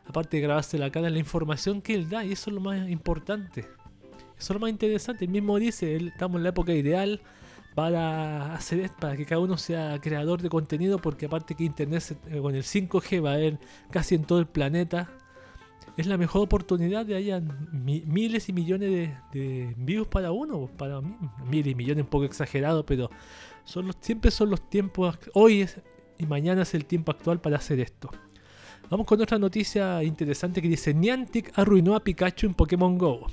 [0.07, 2.89] aparte de grabarse la cara, la información que él da y eso es lo más
[2.89, 3.61] importante.
[4.37, 5.25] Eso es lo más interesante.
[5.25, 7.21] Él mismo dice, él- estamos en la época ideal
[7.73, 12.39] para hacer para que cada uno sea creador de contenido, porque aparte que Internet eh,
[12.39, 13.59] con el 5G va a haber
[13.91, 15.09] casi en todo el planeta,
[15.97, 17.39] es la mejor oportunidad de haya
[17.71, 21.15] mi- miles y millones de, views para uno, para mí,
[21.49, 23.09] miles y millones un poco exagerado, pero
[23.65, 25.67] son los, siempre son los tiempos, hoy
[26.17, 28.09] y mañana es el tiempo actual para hacer esto.
[28.88, 33.25] Vamos con otra noticia interesante que dice Niantic arruinó a Pikachu en Pokémon Go.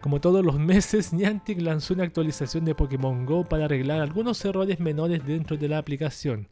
[0.00, 4.78] Como todos los meses, Niantic lanzó una actualización de Pokémon Go para arreglar algunos errores
[4.78, 6.46] menores dentro de la aplicación.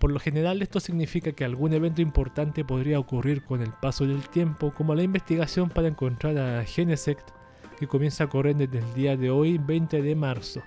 [0.00, 4.28] Por lo general esto significa que algún evento importante podría ocurrir con el paso del
[4.28, 7.30] tiempo, como la investigación para encontrar a Genesect,
[7.78, 10.60] que comienza a correr desde el día de hoy, 20 de marzo.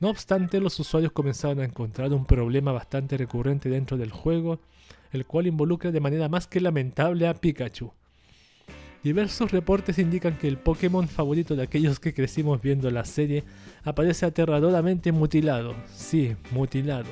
[0.00, 4.58] No obstante, los usuarios comenzaron a encontrar un problema bastante recurrente dentro del juego,
[5.14, 7.92] el cual involucra de manera más que lamentable a Pikachu.
[9.02, 13.44] Diversos reportes indican que el Pokémon favorito de aquellos que crecimos viendo la serie
[13.82, 15.74] aparece aterradoramente mutilado.
[15.94, 17.10] Sí, mutilado.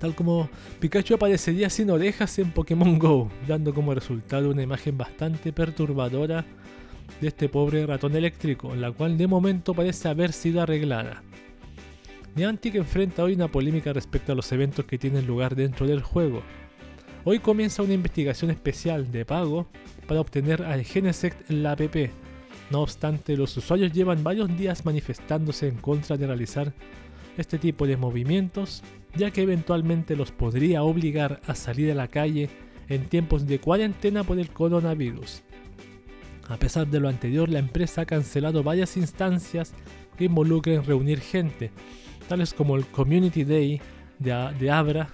[0.00, 5.52] Tal como Pikachu aparecería sin orejas en Pokémon Go, dando como resultado una imagen bastante
[5.52, 6.44] perturbadora
[7.20, 11.22] de este pobre ratón eléctrico, la cual de momento parece haber sido arreglada.
[12.36, 16.42] Niantic enfrenta hoy una polémica respecto a los eventos que tienen lugar dentro del juego.
[17.22, 19.68] Hoy comienza una investigación especial de pago
[20.08, 21.96] para obtener al Genesect en la app.
[22.70, 26.72] No obstante, los usuarios llevan varios días manifestándose en contra de realizar
[27.38, 28.82] este tipo de movimientos,
[29.14, 32.50] ya que eventualmente los podría obligar a salir a la calle
[32.88, 35.42] en tiempos de cuarentena por el coronavirus.
[36.48, 39.72] A pesar de lo anterior, la empresa ha cancelado varias instancias
[40.16, 41.70] que involucren reunir gente,
[42.24, 43.80] tales como el Community Day
[44.18, 45.08] de, Abra,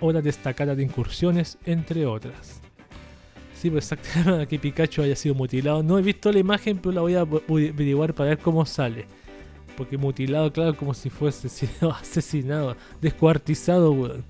[0.00, 2.60] hora destacada de incursiones, entre otras.
[3.54, 5.82] Sí, pues exactamente que Pikachu haya sido mutilado.
[5.82, 9.06] No he visto la imagen, pero la voy a averiguar para ver cómo sale.
[9.76, 11.48] Porque mutilado, claro, como si fuese
[11.90, 14.24] asesinado, descuartizado, weón.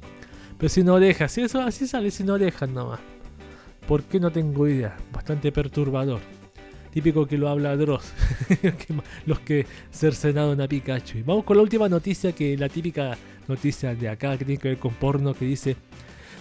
[0.59, 3.01] Pero sin orejas, si eso así sale sin orejas nomás.
[3.87, 4.97] ¿Por qué no tengo idea?
[5.13, 6.36] Bastante perturbador
[6.97, 8.11] típico que lo habla Dross,
[9.27, 11.19] los que cercenaron a Pikachu.
[11.19, 14.69] Y vamos con la última noticia, que la típica noticia de acá, que tiene que
[14.69, 15.77] ver con porno, que dice,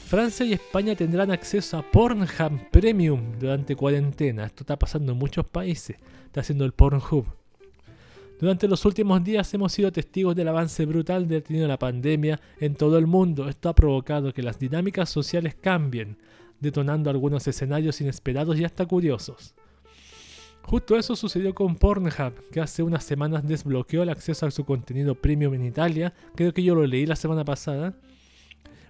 [0.08, 4.46] Francia y España tendrán acceso a Pornhub Premium durante cuarentena.
[4.46, 5.98] Esto está pasando en muchos países,
[6.28, 7.26] está haciendo el Pornhub.
[8.40, 12.98] Durante los últimos días hemos sido testigos del avance brutal de la pandemia en todo
[12.98, 13.50] el mundo.
[13.50, 16.18] Esto ha provocado que las dinámicas sociales cambien,
[16.62, 19.54] detonando algunos escenarios inesperados y hasta curiosos.
[20.66, 25.14] Justo eso sucedió con Pornhub, que hace unas semanas desbloqueó el acceso a su contenido
[25.14, 27.94] premium en Italia, creo que yo lo leí la semana pasada,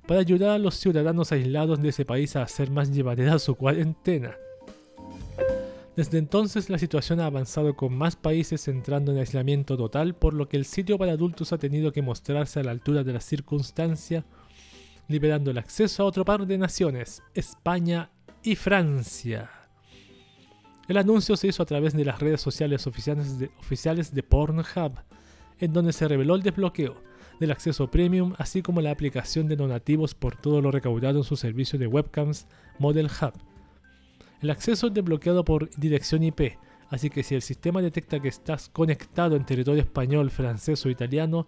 [0.08, 4.36] para ayudar a los ciudadanos aislados de ese país a hacer más llevadera su cuarentena.
[5.98, 10.48] Desde entonces la situación ha avanzado con más países entrando en aislamiento total, por lo
[10.48, 14.24] que el sitio para adultos ha tenido que mostrarse a la altura de la circunstancia,
[15.10, 18.12] liberando el acceso a otro par de naciones, España
[18.44, 19.65] y Francia.
[20.88, 24.94] El anuncio se hizo a través de las redes sociales oficiales de, Pornhub,
[25.60, 26.94] en donde se reveló el desbloqueo
[27.40, 31.36] del acceso premium, así como la aplicación de donativos por todo lo recaudado en su
[31.38, 33.34] servicio de webcams Model Hub.
[34.42, 36.58] El acceso es desbloqueado por dirección IP,
[36.90, 41.48] así que si el sistema detecta que estás conectado en territorio español, francés o italiano,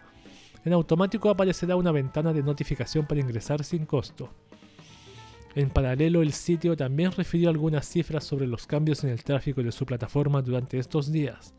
[0.65, 4.33] en automático aparecerá una ventana de notificación para ingresar sin costo.
[5.57, 9.71] En paralelo, el sitio también refirió algunas cifras sobre los cambios en el tráfico de
[9.71, 11.55] su plataforma durante estos días,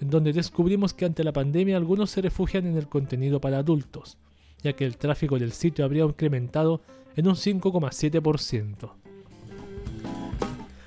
[0.00, 4.16] en donde descubrimos que ante la pandemia algunos se refugian en el contenido para adultos,
[4.62, 6.80] ya que el tráfico del sitio habría incrementado
[7.14, 8.92] en un 5,7%.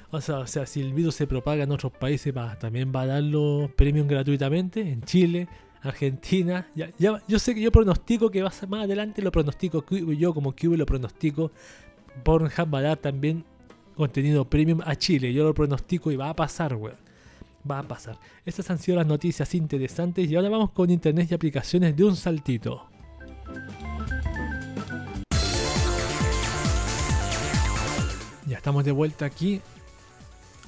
[0.09, 3.03] O sea, o sea, si el virus se propaga en otros países, va, también va
[3.03, 5.47] a darlo premium gratuitamente en Chile,
[5.83, 6.67] Argentina.
[6.75, 10.33] Ya, yo sé que yo pronostico que va a ser más adelante, lo pronostico yo
[10.33, 11.51] como Cube lo pronostico,
[12.23, 13.43] Pornhub va a dar también
[13.95, 15.33] contenido premium a Chile.
[15.33, 16.97] Yo lo pronostico y va a pasar, weón.
[17.69, 18.17] Va a pasar.
[18.45, 22.15] Estas han sido las noticias interesantes y ahora vamos con internet y aplicaciones de un
[22.15, 22.87] saltito.
[28.47, 29.61] Ya estamos de vuelta aquí.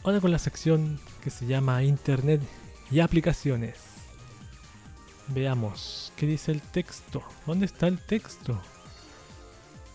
[0.04, 2.42] Ahora con la sección que se llama Internet
[2.92, 3.76] y aplicaciones.
[5.28, 7.24] Veamos, ¿qué dice el texto?
[7.46, 8.60] ¿Dónde está el texto?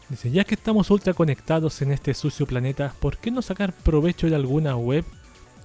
[0.08, 4.28] Dice, ya que estamos ultra conectados en este sucio planeta, ¿por qué no sacar provecho
[4.28, 5.04] de alguna web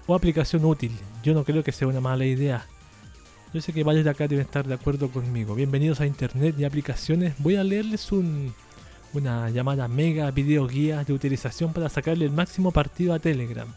[0.08, 0.92] o aplicación útil?
[1.22, 2.66] Yo no creo que sea una mala idea.
[3.54, 5.54] Yo sé que varios de acá deben estar de acuerdo conmigo.
[5.54, 7.36] Bienvenidos a Internet y aplicaciones.
[7.38, 8.52] Voy a leerles un,
[9.14, 13.68] una llamada mega video guía de utilización para sacarle el máximo partido a Telegram.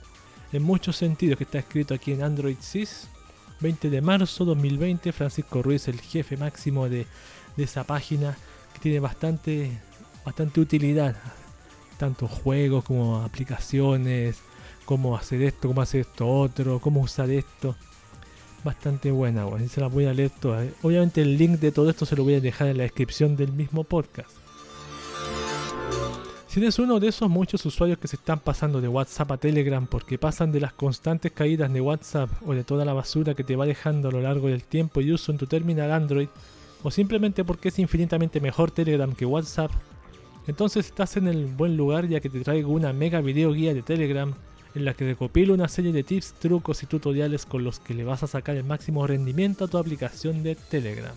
[0.51, 3.09] En muchos sentidos, que está escrito aquí en Android Sys.
[3.61, 7.07] 20 de marzo 2020, Francisco Ruiz, el jefe máximo de,
[7.57, 8.37] de esa página,
[8.73, 9.79] que tiene bastante
[10.25, 11.17] bastante utilidad.
[11.99, 14.41] Tanto juegos como aplicaciones,
[14.85, 17.77] cómo hacer esto, cómo hacer esto otro, cómo usar esto.
[18.65, 20.67] Bastante buena, bueno, se la voy a leer todas.
[20.83, 23.53] Obviamente el link de todo esto se lo voy a dejar en la descripción del
[23.53, 24.31] mismo podcast.
[26.55, 29.89] Si eres uno de esos muchos usuarios que se están pasando de WhatsApp a Telegram
[29.89, 33.57] porque pasan de las constantes caídas de WhatsApp o de toda la basura que te
[33.57, 36.29] va dejando a lo largo del tiempo y uso en tu terminal Android,
[36.85, 39.73] o simplemente porque es infinitamente mejor Telegram que WhatsApp,
[40.47, 43.83] entonces estás en el buen lugar ya que te traigo una mega video guía de
[43.83, 44.35] Telegram
[44.75, 48.05] en la que recopilo una serie de tips, trucos y tutoriales con los que le
[48.05, 51.15] vas a sacar el máximo rendimiento a tu aplicación de Telegram.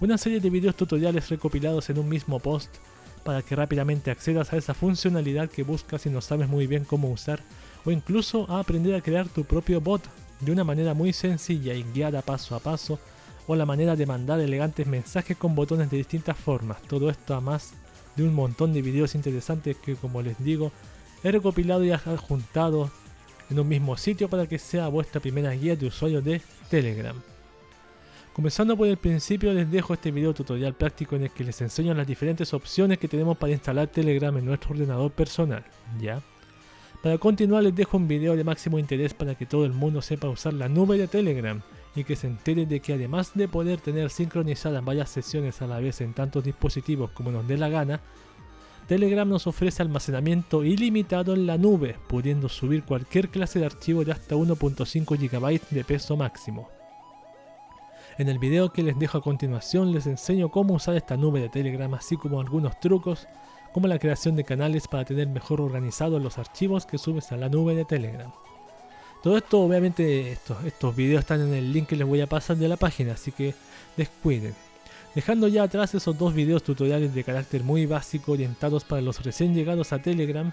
[0.00, 2.74] Una serie de videos tutoriales recopilados en un mismo post
[3.22, 7.08] para que rápidamente accedas a esa funcionalidad que buscas y no sabes muy bien cómo
[7.08, 7.40] usar,
[7.84, 10.02] o incluso a aprender a crear tu propio bot
[10.40, 12.98] de una manera muy sencilla y guiada paso a paso,
[13.46, 16.82] o la manera de mandar elegantes mensajes con botones de distintas formas.
[16.82, 17.74] Todo esto a más
[18.16, 20.72] de un montón de videos interesantes que como les digo
[21.22, 22.90] he recopilado y adjuntado
[23.50, 27.16] en un mismo sitio para que sea vuestra primera guía de usuario de Telegram.
[28.32, 31.94] Comenzando por el principio les dejo este video tutorial práctico en el que les enseño
[31.94, 35.64] las diferentes opciones que tenemos para instalar Telegram en nuestro ordenador personal,
[36.00, 36.20] ¿ya?
[37.02, 40.28] Para continuar les dejo un video de máximo interés para que todo el mundo sepa
[40.28, 41.62] usar la nube de Telegram
[41.94, 45.80] y que se entere de que además de poder tener sincronizadas varias sesiones a la
[45.80, 48.00] vez en tantos dispositivos como nos dé la gana,
[48.86, 54.12] Telegram nos ofrece almacenamiento ilimitado en la nube, pudiendo subir cualquier clase de archivo de
[54.12, 56.68] hasta 1.5 GB de peso máximo.
[58.18, 61.48] En el video que les dejo a continuación les enseño cómo usar esta nube de
[61.48, 63.26] Telegram así como algunos trucos
[63.72, 67.48] como la creación de canales para tener mejor organizados los archivos que subes a la
[67.48, 68.30] nube de Telegram.
[69.24, 72.56] Todo esto obviamente estos, estos videos están en el link que les voy a pasar
[72.56, 73.54] de la página así que
[73.96, 74.54] descuiden.
[75.16, 79.54] Dejando ya atrás esos dos videos tutoriales de carácter muy básico orientados para los recién
[79.54, 80.52] llegados a Telegram,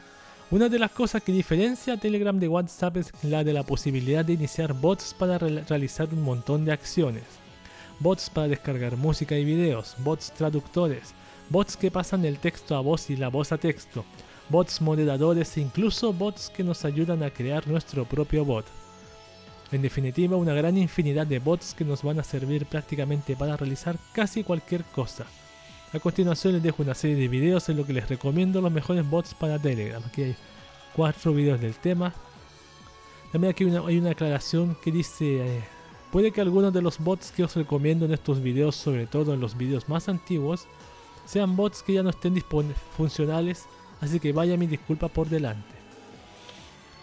[0.50, 4.26] una de las cosas que diferencia a Telegram de WhatsApp es la de la posibilidad
[4.26, 7.42] de iniciar bots para realizar un montón de acciones
[8.02, 11.14] bots para descargar música y videos, bots traductores,
[11.50, 14.04] bots que pasan el texto a voz y la voz a texto,
[14.52, 18.66] bots moderadores e incluso bots que nos ayudan a crear nuestro propio bot.
[19.72, 23.97] En definitiva, una gran infinidad de bots que nos van a servir prácticamente para realizar
[24.12, 25.26] casi cualquier cosa.
[25.93, 29.10] A continuación les dejo una serie de videos en lo que les recomiendo los mejores
[29.10, 30.04] bots para Telegram.
[30.06, 30.36] Aquí hay
[30.95, 32.14] cuatro videos del tema.
[33.32, 35.58] También aquí hay una, aclaración que dice...
[35.58, 35.64] Eh,
[36.12, 39.39] Puede que algunos de los bots que os recomiendo en estos videos, sobre todo en
[39.39, 40.68] los videos más antiguos,
[41.26, 42.43] sean bots que ya no estén
[42.97, 43.66] funcionales,
[44.02, 45.82] así que vaya mi disculpa por delante.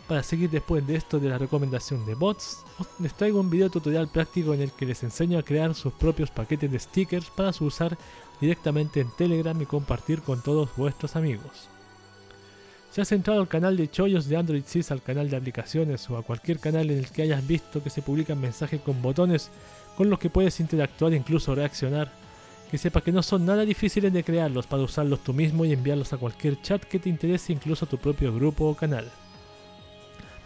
[0.09, 2.65] Para seguir después de esto de la recomendación de bots,
[2.99, 6.31] les traigo un video tutorial práctico en el que les enseño a crear sus propios
[6.31, 7.97] paquetes de stickers para su usar
[8.41, 11.69] directamente en Telegram y compartir con todos vuestros amigos.
[12.91, 16.17] Si has entrado al canal de Chollos de Android Sys, al canal de aplicaciones o
[16.17, 19.51] a cualquier canal en el que hayas visto que se publican mensajes con botones
[19.97, 22.11] con los que puedes interactuar e incluso reaccionar,
[22.71, 26.13] que sepas que no son nada difíciles de crearlos para usarlos tú mismo y enviarlos
[26.13, 29.11] a cualquier chat que te interese, incluso a tu propio grupo o canal.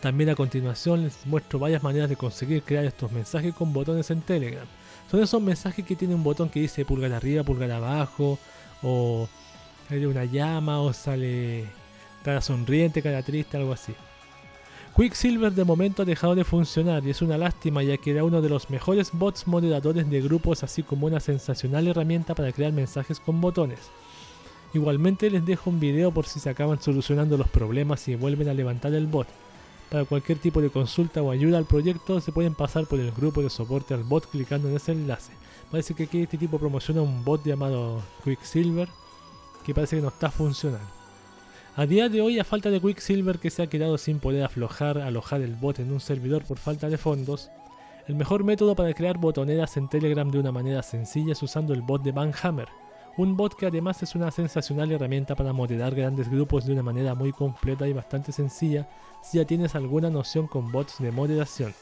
[0.01, 4.20] También a continuación les muestro varias maneras de conseguir crear estos mensajes con botones en
[4.20, 4.66] Telegram.
[5.11, 8.39] Son esos mensajes que tienen un botón que dice pulgar arriba, pulgar abajo,
[8.83, 9.29] o
[9.89, 11.66] sale una llama, o sale
[12.25, 13.95] cara sonriente, cara triste, algo así.
[14.95, 18.43] Quicksilver de momento ha dejado de funcionar y es una lástima ya que era uno
[18.43, 23.18] de los mejores bots moderadores de grupos así como una sensacional herramienta para crear mensajes
[23.18, 23.78] con botones.
[24.74, 28.55] Igualmente les dejo un video por si se acaban solucionando los problemas y vuelven a
[28.55, 29.28] levantar el bot.
[29.90, 33.43] Para cualquier tipo de consulta o ayuda al proyecto se pueden pasar por el grupo
[33.43, 35.32] de soporte al bot clicando en ese enlace.
[35.70, 38.88] Parece que aquí este tipo promociona un bot llamado Quicksilver
[39.64, 41.01] que parece que no está funcionando.
[41.75, 44.99] A día de hoy, a falta de Quicksilver que se ha quedado sin poder aflojar,
[44.99, 47.51] alojar el bot en un servidor por falta de fondos,
[48.07, 51.81] el mejor método para crear botoneras en Telegram de una manera sencilla es usando el
[51.81, 52.68] bot de Banhammer,
[53.16, 57.14] un bot que además es una sensacional herramienta para moderar grandes grupos de una manera
[57.14, 58.87] muy completa y bastante sencilla
[59.23, 61.73] si ya tienes alguna noción con bots de moderación.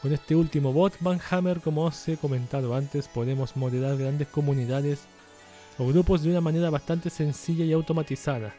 [0.00, 5.00] Con este último bot, Banhammer, como os he comentado antes, podemos moderar grandes comunidades
[5.76, 8.54] o grupos de una manera bastante sencilla y automatizada,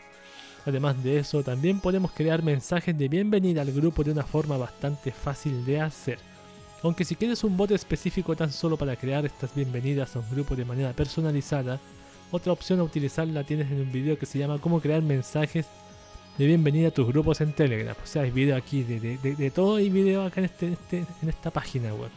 [0.70, 5.11] Además de eso, también podemos crear mensajes de bienvenida al grupo de una forma bastante
[5.11, 6.20] fácil de hacer.
[6.84, 10.55] Aunque si quieres un bot específico tan solo para crear estas bienvenidas a un grupo
[10.55, 11.80] de manera personalizada,
[12.30, 15.65] otra opción a utilizar la tienes en un video que se llama cómo crear mensajes
[16.38, 17.95] de bienvenida a tus grupos en Telegram.
[18.03, 21.49] O sea, hay video aquí de, todo y video acá en, este, este, en esta
[21.49, 22.11] página web.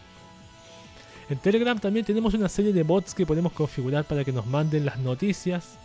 [1.31, 4.85] En Telegram también tenemos una serie de bots que podemos configurar para que nos manden
[4.85, 5.79] las noticias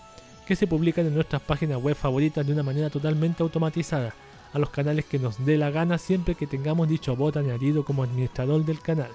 [0.48, 4.16] que se publican en nuestras páginas web favoritas de una manera totalmente automatizada
[4.54, 8.04] a los canales que nos dé la gana siempre que tengamos dicho bot añadido como
[8.04, 9.12] administrador del canal.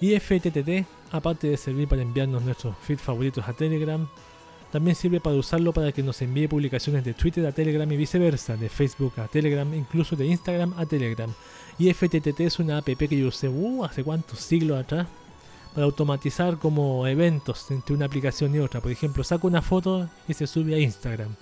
[0.00, 4.06] Y FTTT, aparte de servir para enviarnos nuestros feeds favoritos a Telegram,
[4.70, 8.56] También sirve para usarlo para que nos envíe publicaciones de Twitter a Telegram y viceversa,
[8.56, 11.32] de Facebook a Telegram, incluso de Instagram a Telegram.
[11.78, 15.06] Y FTTT es una app que yo usé uh, hace cuántos siglos atrás
[15.74, 18.80] para automatizar como eventos entre una aplicación y otra.
[18.80, 21.34] Por ejemplo, saco una foto y se sube a Instagram.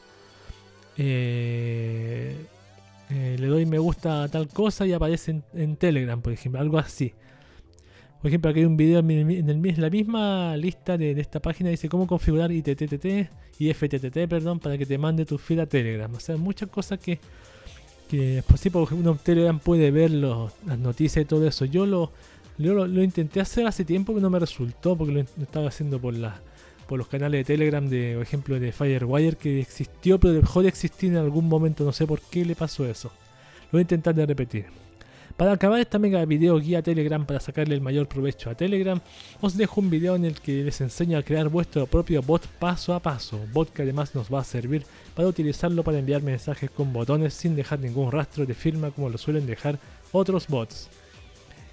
[0.97, 2.37] Eh,
[3.11, 6.61] eh, le doy me gusta a tal cosa y aparece en, en Telegram, por ejemplo,
[6.61, 7.12] algo así.
[8.22, 12.07] Por ejemplo, aquí hay un video en, la misma lista de, esta página dice cómo
[12.07, 13.05] configurar ITTT
[13.59, 16.14] y FTTT, perdón, para que te mande tu feed a Telegram.
[16.14, 17.18] O sea, muchas cosas que,
[18.09, 21.64] que pues por Telegram puede ver las noticias y todo eso.
[21.64, 22.12] Yo lo,
[22.59, 26.15] lo, intenté hacer hace tiempo, pero no me resultó porque lo, estaba haciendo por
[26.87, 30.69] por los canales de Telegram, de, por ejemplo, de Firewire, que existió, pero dejó de
[30.69, 31.85] existir en algún momento.
[31.85, 33.09] No sé por qué le pasó eso.
[33.67, 34.67] Lo voy a intentar de repetir.
[35.37, 39.01] Para acabar esta mega video guía Telegram para sacarle el mayor provecho a Telegram,
[39.41, 42.95] os dejo un video en el que les enseño a crear vuestro propio bot paso
[42.95, 44.85] a paso, bot que además nos va a servir
[45.15, 49.17] para utilizarlo para enviar mensajes con botones sin dejar ningún rastro de firma como lo
[49.17, 49.79] suelen dejar
[50.13, 50.91] otros bots.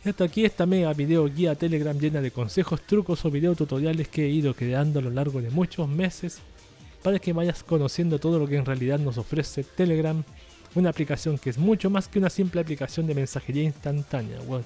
[0.06, 4.08] Y hasta aquí esta mega video guía Telegram llena de consejos, trucos o video tutoriales
[4.08, 6.40] que he ido creando a lo largo de muchos meses
[7.04, 10.24] para que vayas conociendo todo lo que en realidad nos ofrece Telegram
[10.76, 14.64] una aplicación que es mucho más que una simple aplicación de mensajería instantánea, weón.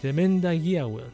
[0.00, 1.10] Tremenda guía, weón.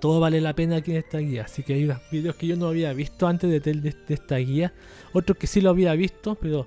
[0.00, 1.44] Todo vale la pena aquí en esta guía.
[1.44, 4.72] Así que hay unos videos que yo no había visto antes de, de, esta guía.
[5.12, 6.66] Otros que sí lo había visto, pero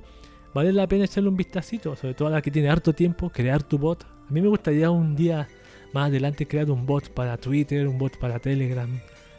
[0.53, 1.95] vale la pena echarle un vistacito.
[1.95, 4.03] Sobre todo a la que tiene harto tiempo, crear tu bot.
[4.03, 5.47] A mí me gustaría un día
[5.93, 8.89] más adelante crear un bot para Twitter, un bot para Telegram.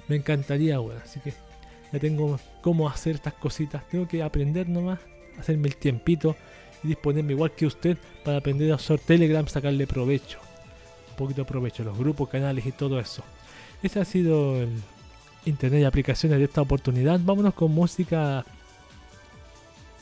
[0.08, 1.00] Me encantaría, weón.
[1.02, 1.32] Así que
[1.92, 3.86] ya tengo cómo hacer estas cositas.
[3.88, 5.00] Tengo que aprender nomás,
[5.38, 6.36] hacerme el tiempito
[6.82, 10.38] y disponerme igual que usted para aprender a usar Telegram, sacarle provecho.
[11.10, 13.22] Un poquito de provecho, los grupos, canales y todo eso.
[13.82, 14.70] Ese ha sido el
[15.44, 17.20] internet y aplicaciones de esta oportunidad.
[17.22, 18.38] Vámonos con música.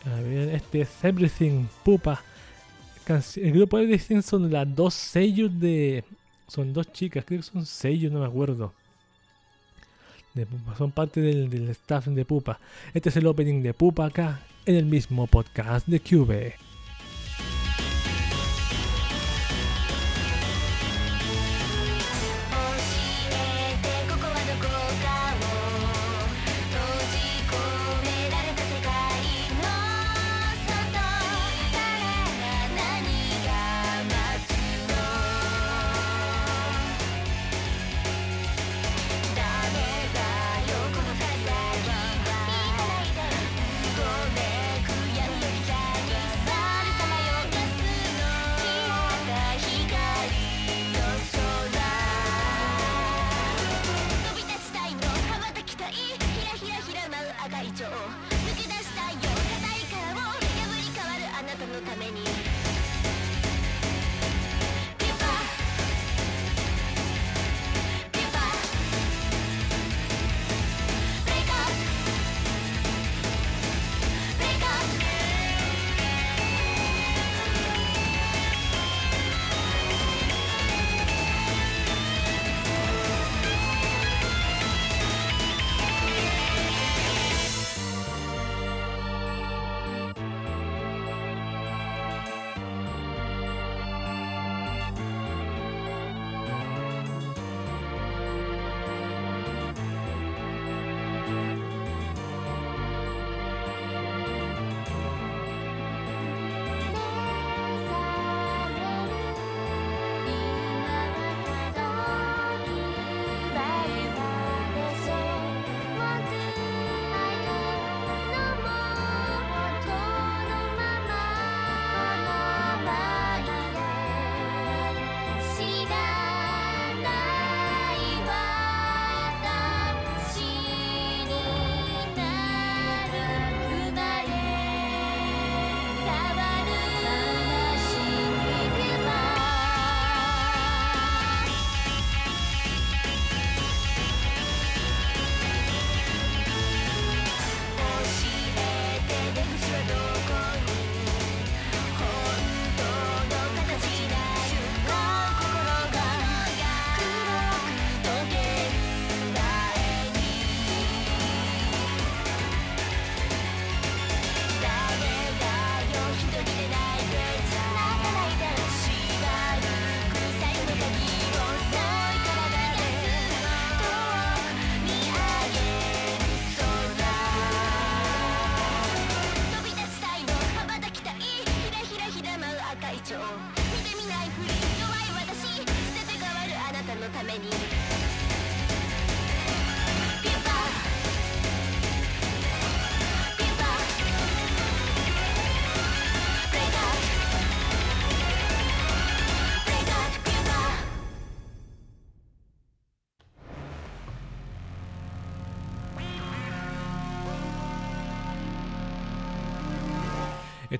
[0.04, 2.22] A ver, este es Everything Pupa.
[3.36, 6.04] El grupo Everything son las dos sellos de.
[6.52, 8.74] Son dos chicas, creo que son sellos, no me acuerdo.
[10.76, 12.60] son parte del, del staff de Pupa.
[12.92, 16.54] Este es el opening de Pupa acá en el mismo podcast de Cube.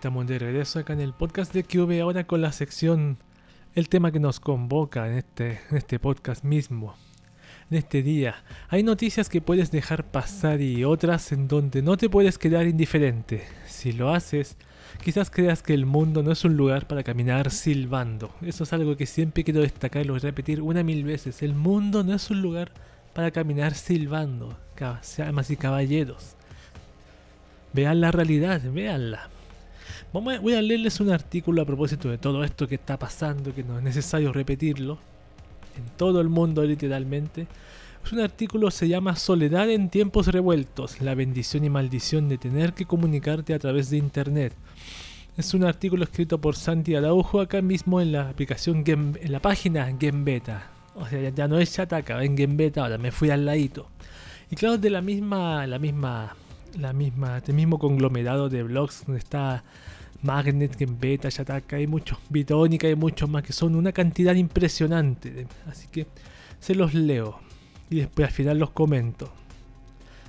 [0.03, 3.19] Estamos de regreso acá en el podcast de QV ahora con la sección
[3.77, 6.97] El tema que nos convoca en este, en este podcast mismo.
[7.71, 12.09] En este día hay noticias que puedes dejar pasar y otras en donde no te
[12.09, 13.45] puedes quedar indiferente.
[13.69, 14.57] Si lo haces,
[15.05, 18.35] quizás creas que el mundo no es un lugar para caminar silbando.
[18.43, 21.45] Eso es algo que siempre quiero destacar y lo voy a repetir una mil veces.
[21.45, 22.73] El mundo no es un lugar
[23.15, 24.59] para caminar silbando.
[25.17, 26.35] Damas y caballeros.
[27.73, 29.31] Vean la realidad, véanla
[30.13, 33.79] voy a leerles un artículo a propósito de todo esto que está pasando, que no
[33.79, 34.99] es necesario repetirlo,
[35.77, 37.47] en todo el mundo literalmente.
[38.05, 42.75] Es un artículo se llama Soledad en tiempos revueltos, la bendición y maldición de tener
[42.75, 44.53] que comunicarte a través de Internet.
[45.37, 49.91] Es un artículo escrito por Santi Araujo acá mismo en la aplicación en la página
[49.99, 50.71] Gembeta.
[50.95, 53.89] O sea, ya no es Chataca, en Gembeta ahora me fui al ladito.
[54.51, 56.37] Y claro, de la misma, la misma,
[56.79, 59.65] la misma, este mismo conglomerado de blogs donde está
[60.23, 65.47] Magnet, Beta, Shataka, hay muchos, Bitónica, hay muchos más que son una cantidad impresionante.
[65.69, 66.07] Así que
[66.61, 67.41] se los leo
[67.91, 69.33] y después al final los comento.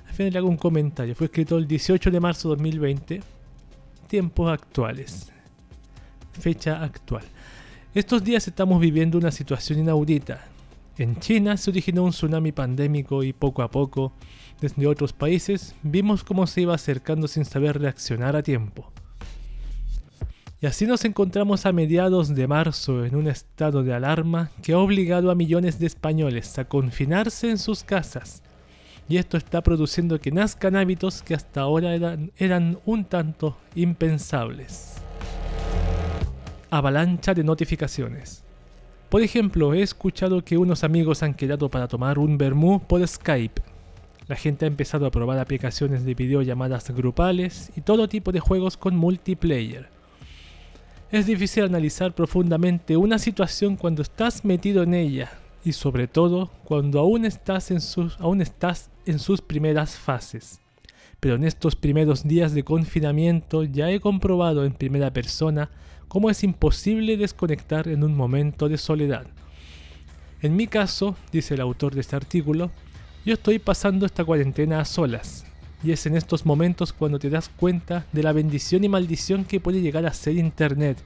[0.07, 1.15] Al final le hago un comentario.
[1.15, 3.21] Fue escrito el 18 de marzo de 2020.
[4.07, 5.31] Tiempos actuales.
[6.33, 7.23] Fecha actual.
[7.93, 10.47] Estos días estamos viviendo una situación inaudita.
[10.97, 14.13] En China se originó un tsunami pandémico y poco a poco,
[14.61, 18.91] desde otros países, vimos cómo se iba acercando sin saber reaccionar a tiempo.
[20.63, 24.77] Y así nos encontramos a mediados de marzo en un estado de alarma que ha
[24.77, 28.41] obligado a millones de españoles a confinarse en sus casas.
[29.09, 34.93] Y esto está produciendo que nazcan hábitos que hasta ahora eran, un tanto impensables.
[36.69, 38.45] Avalancha de notificaciones.
[39.09, 43.61] Por ejemplo, he escuchado que unos amigos han quedado para tomar un vermú por Skype.
[44.29, 48.77] La gente ha empezado a probar aplicaciones de videollamadas grupales y todo tipo de juegos
[48.77, 49.92] con multiplayer.
[51.13, 55.31] Es difícil analizar profundamente una situación cuando estás metido en ella
[55.63, 60.59] y sobre todo cuando aún estás en sus, aún estás en sus primeras fases.
[61.19, 65.69] Pero en estos primeros días de confinamiento ya he comprobado en primera persona
[66.07, 69.27] cómo es imposible desconectar en un momento de soledad.
[70.41, 72.71] En mi caso, dice el autor de este artículo,
[73.23, 75.45] yo estoy pasando esta cuarentena a solas,
[75.83, 79.59] y es en estos momentos cuando te das cuenta de la bendición y maldición que
[79.59, 80.97] puede llegar a ser Internet.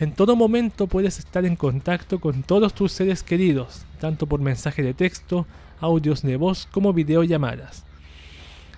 [0.00, 4.82] En todo momento puedes estar en contacto con todos tus seres queridos, tanto por mensaje
[4.82, 5.46] de texto,
[5.80, 7.84] audios de voz como videollamadas.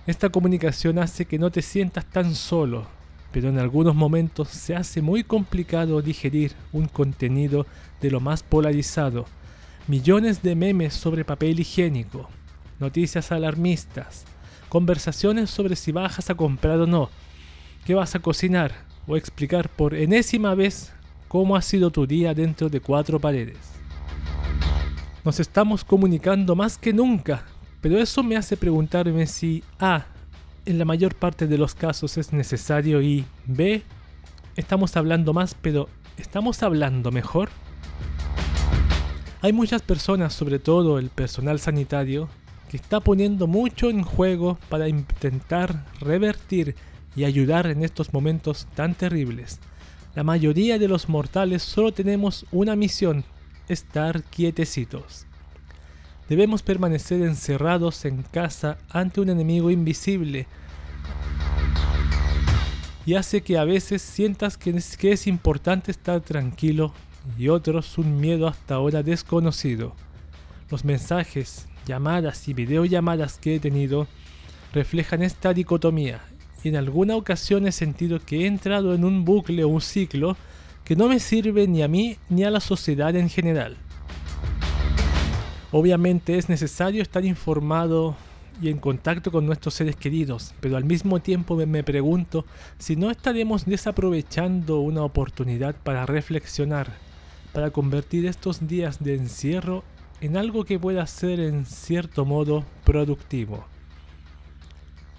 [0.06, 2.86] Esta comunicación hace que no te sientas tan solo,
[3.32, 7.66] pero en algunos momentos se hace muy complicado digerir un contenido
[8.00, 9.26] de lo más polarizado.
[9.88, 12.28] Millones de memes sobre papel higiénico,
[12.78, 14.24] noticias alarmistas,
[14.68, 17.10] conversaciones sobre si bajas a comprar o no,
[17.84, 18.72] qué vas a cocinar
[19.06, 20.92] o explicar por enésima vez
[21.28, 23.58] cómo ha sido tu día dentro de cuatro paredes.
[25.24, 27.44] Nos estamos comunicando más que nunca,
[27.80, 30.06] pero eso me hace preguntarme si A,
[30.64, 33.82] en la mayor parte de los casos es necesario y B,
[34.56, 37.50] estamos hablando más, pero ¿estamos hablando mejor?
[39.42, 42.28] Hay muchas personas, sobre todo el personal sanitario,
[42.68, 46.74] que está poniendo mucho en juego para intentar revertir
[47.14, 49.60] y ayudar en estos momentos tan terribles.
[50.14, 53.24] La mayoría de los mortales solo tenemos una misión,
[53.68, 55.26] estar quietecitos.
[56.28, 60.46] Debemos permanecer encerrados en casa ante un enemigo invisible
[63.06, 66.92] y hace que a veces sientas que es, que es importante estar tranquilo
[67.38, 69.94] y otros un miedo hasta ahora desconocido.
[70.70, 74.06] Los mensajes, llamadas y videollamadas que he tenido
[74.74, 76.20] reflejan esta dicotomía
[76.62, 80.36] y en alguna ocasión he sentido que he entrado en un bucle o un ciclo
[80.84, 83.76] que no me sirve ni a mí ni a la sociedad en general.
[85.72, 88.16] Obviamente es necesario estar informado
[88.60, 92.46] y en contacto con nuestros seres queridos, pero al mismo tiempo me pregunto
[92.78, 96.88] si no estaremos desaprovechando una oportunidad para reflexionar,
[97.52, 99.84] para convertir estos días de encierro
[100.20, 103.66] en algo que pueda ser en cierto modo productivo.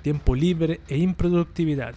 [0.02, 1.96] Tiempo libre e improductividad.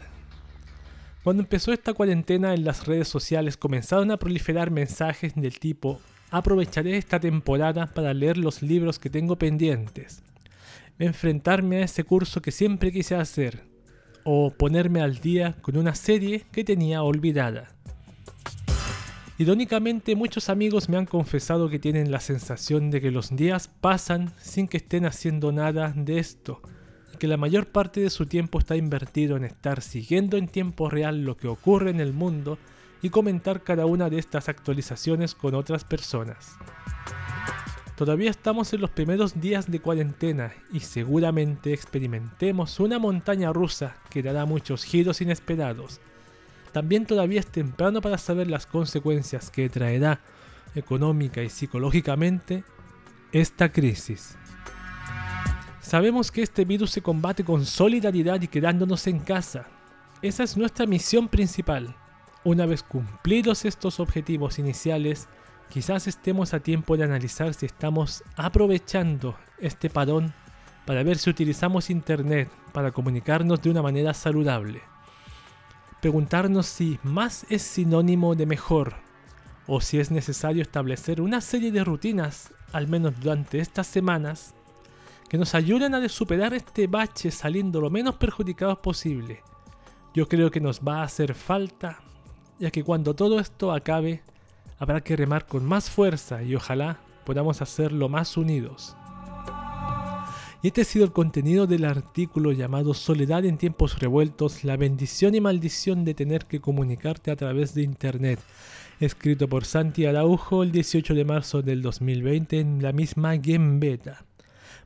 [1.22, 6.96] Cuando empezó esta cuarentena en las redes sociales comenzaron a proliferar mensajes del tipo aprovecharé
[6.96, 10.22] esta temporada para leer los libros que tengo pendientes,
[10.98, 13.62] enfrentarme a ese curso que siempre quise hacer,
[14.24, 17.74] o ponerme al día con una serie que tenía olvidada.
[19.40, 24.34] Irónicamente, muchos amigos me han confesado que tienen la sensación de que los días pasan
[24.38, 26.60] sin que estén haciendo nada de esto.
[27.14, 30.90] y que la mayor parte de su tiempo está invertido en estar siguiendo en tiempo
[30.90, 32.58] real lo que ocurre en el mundo
[33.00, 36.58] y comentar cada una de estas actualizaciones con otras personas.
[37.96, 44.22] Todavía estamos en los primeros días de cuarentena y seguramente experimentemos una montaña rusa que
[44.22, 45.98] dará muchos giros inesperados.
[46.72, 50.20] También todavía es temprano para saber las consecuencias que traerá
[50.74, 52.64] económica y psicológicamente
[53.32, 54.36] esta crisis.
[55.80, 59.66] Sabemos que este virus se combate con solidaridad y quedándonos en casa.
[60.22, 61.96] Esa es nuestra misión principal.
[62.44, 65.28] Una vez cumplidos estos objetivos iniciales,
[65.68, 70.32] quizás estemos a tiempo de analizar si estamos aprovechando este parón
[70.86, 74.82] para ver si utilizamos Internet para comunicarnos de una manera saludable.
[76.00, 78.94] Preguntarnos si más es sinónimo de mejor
[79.66, 84.54] o si es necesario establecer una serie de rutinas, al menos durante estas semanas,
[85.28, 89.42] que nos ayuden a superar este bache saliendo lo menos perjudicados posible.
[90.14, 92.00] Yo creo que nos va a hacer falta
[92.60, 94.22] ya que cuando todo esto acabe,
[94.78, 98.96] habrá que remar con más fuerza y ojalá podamos hacerlo más unidos.
[100.62, 105.34] Y este ha sido el contenido del artículo llamado Soledad en tiempos revueltos, la bendición
[105.34, 108.38] y maldición de tener que comunicarte a través de Internet,
[109.00, 113.98] escrito por Santi Araujo el 18 de marzo del 2020 en la misma Game.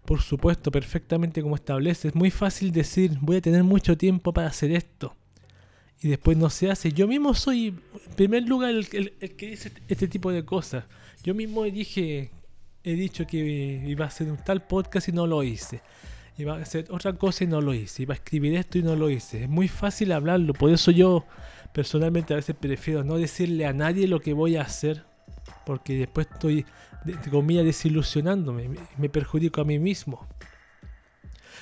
[0.04, 4.46] Por supuesto, perfectamente como establece, es muy fácil decir voy a tener mucho tiempo para
[4.46, 5.16] hacer esto
[6.04, 6.92] y después no se hace.
[6.92, 10.84] Yo mismo soy, en primer lugar, el, que dice este tipo de cosas.
[11.24, 12.30] Yo mismo dije,
[12.84, 15.80] he dicho que iba a hacer un tal podcast y no lo hice.
[16.36, 18.02] Iba a hacer otra cosa y no lo hice.
[18.02, 19.44] Iba a escribir esto y no lo hice.
[19.44, 20.52] Es muy fácil hablarlo.
[20.52, 21.24] Por eso yo
[21.72, 25.04] personalmente a veces prefiero no decirle a nadie lo que voy a hacer.
[25.64, 26.66] Porque después estoy,
[27.04, 28.70] de, comillas, desilusionándome.
[28.98, 30.26] Me perjudico a mí mismo.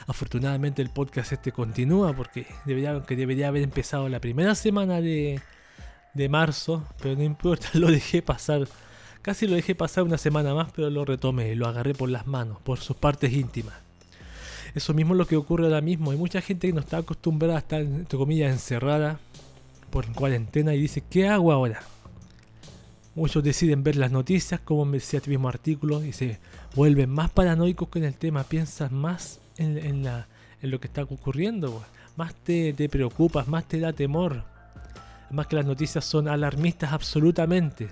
[0.09, 5.41] Afortunadamente el podcast este continúa porque debería, debería haber empezado la primera semana de,
[6.15, 8.67] de marzo, pero no importa, lo dejé pasar.
[9.23, 12.59] Casi lo dejé pasar una semana más, pero lo retomé, lo agarré por las manos,
[12.61, 13.75] por sus partes íntimas.
[14.75, 16.11] Eso mismo es lo que ocurre ahora mismo.
[16.11, 19.21] Hay mucha gente que no está acostumbrada a estar, entre comillas, encerrada
[19.91, 21.83] por cuarentena y dice, ¿qué hago ahora?
[23.15, 26.39] Muchos deciden ver las noticias, como me decía este mismo artículo, y se
[26.75, 30.03] vuelven más paranoicos con el tema, piensan más en
[30.63, 31.85] lo que está ocurriendo,
[32.17, 34.45] más te, te preocupas, más te da temor.
[35.31, 37.89] Más que las noticias son alarmistas absolutamente.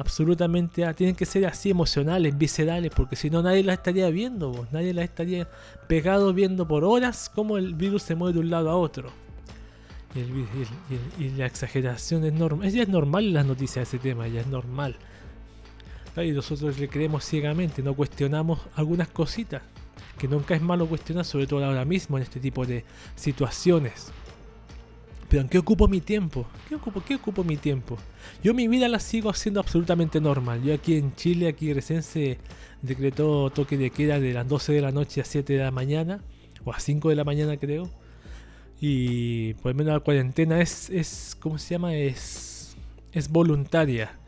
[0.00, 4.66] Absolutamente, ah, tienen que ser así emocionales, viscerales, porque si no nadie las estaría viendo,
[4.72, 5.46] nadie las estaría
[5.88, 9.10] pegado viendo por horas cómo el virus se mueve de un lado a otro.
[11.18, 12.70] Y, la exageración es normal.
[12.70, 14.96] Ya es normal en las noticias ese tema, ya es normal.
[16.16, 19.60] Y nosotros le creemos ciegamente, no cuestionamos algunas cositas
[20.16, 22.86] que nunca es malo cuestionar, sobre todo ahora mismo en este tipo de
[23.16, 24.12] situaciones.
[25.30, 26.44] Pero ¿en qué ocupo mi tiempo?
[26.68, 27.96] ¿Qué ocupo, ¿Qué ocupo mi tiempo?
[28.42, 30.60] Yo mi vida la sigo haciendo absolutamente normal.
[30.64, 32.38] Yo aquí en Chile, aquí recién se
[32.82, 36.20] decretó toque de queda de las 12 de la noche a 7 de la mañana,
[36.64, 37.88] o a 5 de la mañana creo.
[38.80, 41.94] Y por lo menos la cuarentena es, es ¿cómo se llama?
[41.94, 42.76] Es,
[43.12, 44.18] es voluntaria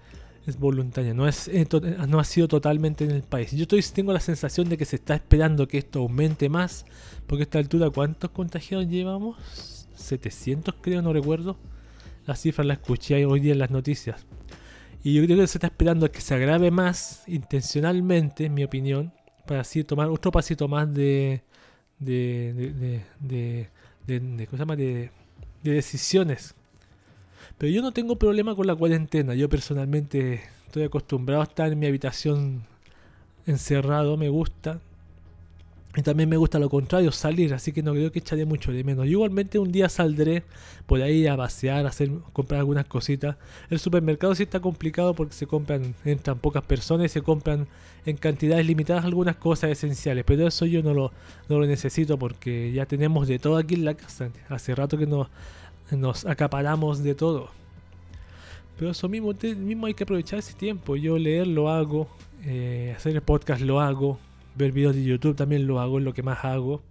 [0.47, 1.69] es voluntaria, no, es, eh,
[2.09, 3.53] no ha sido totalmente en el país.
[3.53, 6.85] Yo estoy, tengo la sensación de que se está esperando que esto aumente más,
[7.29, 9.37] porque a esta altura, ¿cuántos contagiados llevamos?
[10.03, 11.57] 700 creo, no recuerdo.
[12.27, 14.27] La cifra la escuché hoy día en las noticias.
[15.03, 19.13] Y yo creo que se está esperando que se agrave más, intencionalmente, en mi opinión,
[19.47, 21.43] para así tomar otro pasito más de,
[21.99, 22.73] de, de,
[23.21, 23.69] de,
[24.07, 24.47] de,
[24.77, 25.11] de,
[25.65, 26.55] de decisiones
[27.63, 29.35] pero yo no tengo problema con la cuarentena.
[29.35, 32.65] Yo personalmente estoy acostumbrado a estar en mi habitación
[33.47, 34.81] encerrado, me gusta.
[35.95, 38.83] Y también me gusta lo contrario, salir, así que no creo que echaré mucho de
[38.83, 39.07] menos.
[39.07, 40.43] igualmente un día saldré
[40.87, 43.37] por ahí a pasear, a hacer, comprar algunas cositas.
[43.69, 47.67] El supermercado sí está complicado porque se compran, entran pocas personas y se compran
[48.07, 50.25] en cantidades limitadas algunas cosas esenciales.
[50.27, 51.13] Pero eso yo no lo,
[51.51, 54.31] no lo necesito porque ya tenemos de todo aquí en la casa.
[54.49, 55.29] Hace rato que no
[55.91, 57.51] nos acaparamos de todo.
[58.79, 60.97] Pero eso mismo, mismo hay que aprovechar ese tiempo.
[60.97, 62.09] Yo leer lo hago,
[62.45, 64.19] eh, hacer el podcast lo hago,
[64.55, 66.83] ver videos de YouTube también lo hago, es lo que más hago.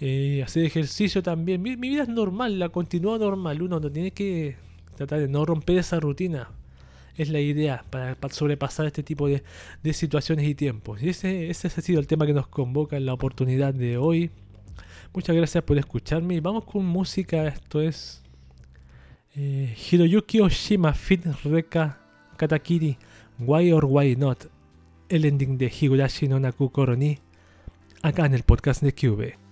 [0.00, 1.62] Eh, hacer ejercicio también.
[1.62, 3.62] Mi, vida es normal, la continúa normal.
[3.62, 4.56] Uno no tiene que
[4.96, 6.50] tratar de no romper esa rutina.
[7.16, 9.42] Es la idea para, sobrepasar este tipo de,
[9.92, 11.02] situaciones y tiempos.
[11.02, 14.30] Y ese, ese ha sido el tema que nos convoca en la oportunidad de hoy.
[15.12, 16.40] Muchas gracias por escucharme.
[16.40, 17.46] Vamos con música.
[17.46, 18.22] Esto es
[19.36, 22.00] eh, Hiroyuki Oshima Fit Reka
[22.36, 22.98] Katakiri
[23.38, 24.53] Why or Why Not.
[25.10, 27.18] El ending de Higurashi no Naku Koroni.
[28.00, 29.43] Acá en el podcast de Cube.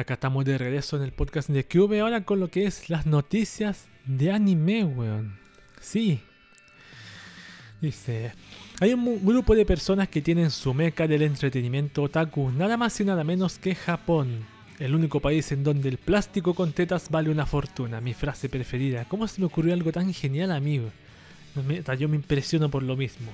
[0.00, 3.04] Acá estamos de regreso en el podcast de Cube ahora con lo que es las
[3.04, 5.38] noticias de anime, weón.
[5.78, 6.22] Sí.
[7.82, 8.32] Dice,
[8.80, 13.04] hay un grupo de personas que tienen su meca del entretenimiento otaku, nada más y
[13.04, 14.46] nada menos que Japón.
[14.78, 19.04] El único país en donde el plástico con tetas vale una fortuna, mi frase preferida.
[19.04, 20.80] ¿Cómo se me ocurrió algo tan genial a mí?
[21.98, 23.30] Yo me impresiono por lo mismo.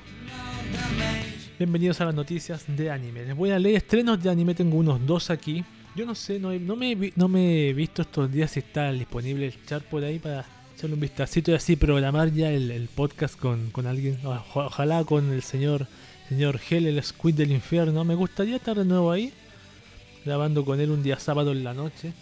[1.61, 3.25] Bienvenidos a las noticias de anime.
[3.25, 5.65] Les voy a leer estrenos de anime, tengo unos dos aquí.
[5.97, 9.65] Yo no sé, no, me, no me he visto estos días si está disponible el
[9.65, 10.45] chat por ahí para
[10.75, 14.21] echarle un vistacito y así programar ya el, podcast con, alguien.
[14.53, 15.87] Ojalá con el señor,
[16.29, 18.05] señor Hell, el Squid del infierno.
[18.05, 19.33] Me gustaría estar de nuevo ahí,
[20.23, 22.13] grabando con él un día sábado en la noche.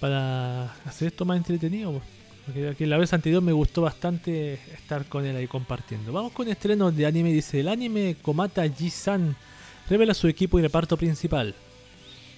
[0.00, 2.02] Para hacer esto más entretenido.
[2.46, 6.12] Porque aquí la vez anterior me gustó bastante estar con él ahí compartiendo.
[6.12, 7.32] Vamos con estrenos de anime.
[7.32, 9.36] Dice, el anime Komata Ji-san
[9.88, 11.54] revela su equipo y reparto principal.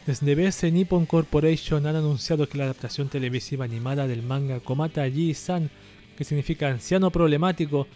[0.06, 5.68] Desde BS Nippon Corporation han anunciado que la adaptación televisiva animada del manga Komata Ji-san,
[6.16, 7.88] que significa anciano problemático,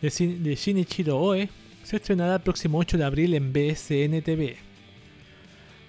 [0.00, 1.50] de, Shinichiro Oe,
[1.84, 4.56] se estrenará el próximo 8 de abril en BSN TV.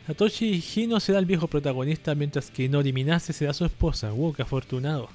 [0.06, 4.12] Satoshi Hino será el viejo protagonista, mientras que Inori Minase será su esposa.
[4.12, 5.08] ¡Wow, qué afortunado!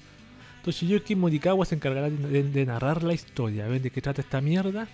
[0.65, 3.69] Toshiyuki Morikawa se encargará de, de narrar la historia.
[3.69, 4.89] ¿Ven de qué trata esta mierda?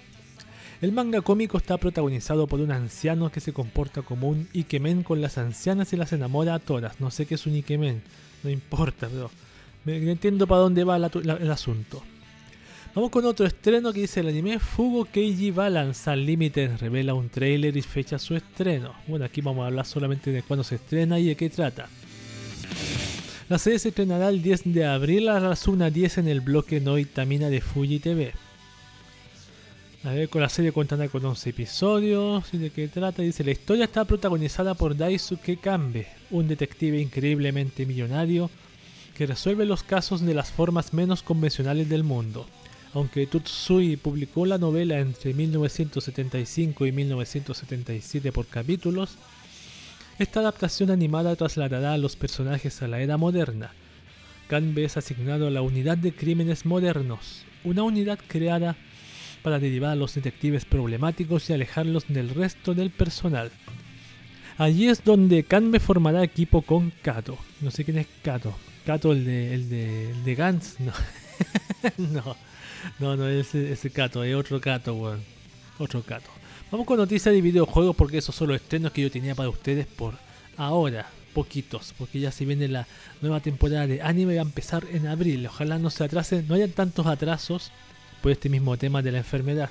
[0.81, 5.21] El manga cómico está protagonizado por un anciano que se comporta como un Ikemen con
[5.21, 7.01] las ancianas y las enamora a todas.
[7.01, 8.03] No sé qué es un Ikemen,
[8.43, 9.31] no importa, pero
[9.85, 12.03] me entiendo para dónde va el asunto.
[12.95, 17.77] Vamos con otro estreno que dice el anime Fugo Keiji Balance Unlimited revela un trailer
[17.77, 18.95] y fecha su estreno.
[19.09, 21.89] Bueno, aquí vamos a hablar solamente de cuándo se estrena y de qué trata.
[23.49, 27.49] La serie se estrenará el 10 de abril a las 1.10 en el bloque Noitamina
[27.49, 28.33] de Fuji TV.
[30.05, 32.53] A ver, con la serie cuentan con 11 episodios.
[32.53, 33.23] ¿Y de qué trata?
[33.23, 38.51] Dice: La historia está protagonizada por Daisuke Kambe, un detective increíblemente millonario
[39.17, 42.47] que resuelve los casos de las formas menos convencionales del mundo.
[42.93, 49.17] Aunque Tutsui publicó la novela entre 1975 y 1977 por capítulos,
[50.19, 53.73] esta adaptación animada trasladará a los personajes a la era moderna.
[54.49, 58.77] Kanbe es asignado a la Unidad de Crímenes Modernos, una unidad creada
[59.45, 63.53] para derivar a los detectives problemáticos y alejarlos del resto del personal.
[64.57, 67.37] Allí es donde Kanbe formará equipo con Kato.
[67.61, 68.57] No sé quién es Kato.
[68.87, 70.77] Kato, el de, el de, el de Gantz.
[71.99, 72.23] No.
[72.23, 72.37] no,
[73.01, 75.23] no, no, ese, ese Kato, es otro Kato, weón.
[75.79, 76.31] Otro Kato.
[76.71, 79.87] Vamos con noticias de videojuegos porque esos son los estrenos que yo tenía para ustedes
[79.87, 80.15] por
[80.57, 81.07] ahora.
[81.35, 82.87] Poquitos, porque ya se viene la
[83.21, 85.47] nueva temporada de anime va a empezar en abril.
[85.47, 87.73] Ojalá no se atrasen, no hayan tantos atrasos
[88.33, 89.71] este mismo tema de la enfermedad.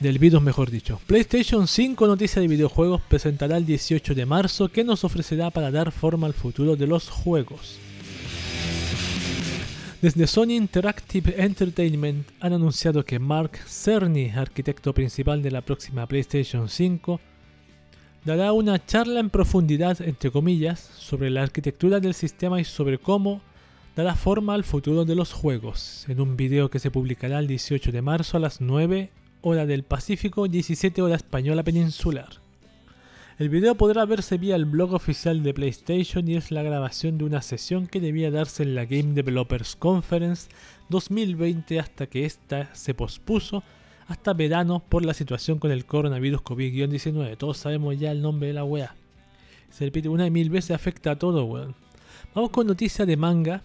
[0.00, 1.00] Del virus, mejor dicho.
[1.06, 5.92] PlayStation 5 Noticia de Videojuegos presentará el 18 de marzo que nos ofrecerá para dar
[5.92, 7.78] forma al futuro de los juegos.
[10.02, 16.68] Desde Sony Interactive Entertainment han anunciado que Mark Cerny, arquitecto principal de la próxima PlayStation
[16.68, 17.20] 5,
[18.24, 23.40] dará una charla en profundidad, entre comillas, sobre la arquitectura del sistema y sobre cómo
[23.96, 27.92] dará forma al futuro de los juegos, en un video que se publicará el 18
[27.92, 29.10] de marzo a las 9
[29.42, 32.40] hora del Pacífico, 17 hora española peninsular.
[33.38, 37.24] El video podrá verse vía el blog oficial de PlayStation y es la grabación de
[37.24, 40.48] una sesión que debía darse en la Game Developers Conference
[40.90, 43.64] 2020 hasta que ésta se pospuso
[44.06, 47.36] hasta verano por la situación con el coronavirus COVID-19.
[47.36, 48.94] Todos sabemos ya el nombre de la wea.
[49.70, 51.74] Se repite una y mil veces, afecta a todo, weón.
[52.34, 53.62] Vamos con noticias de manga.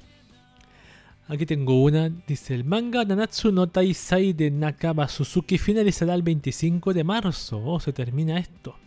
[1.29, 2.09] Aquí tengo una.
[2.09, 7.61] Dice: El manga Nanatsu no Taisai de Nakaba Suzuki finalizará el 25 de marzo.
[7.65, 8.77] Oh, se termina esto.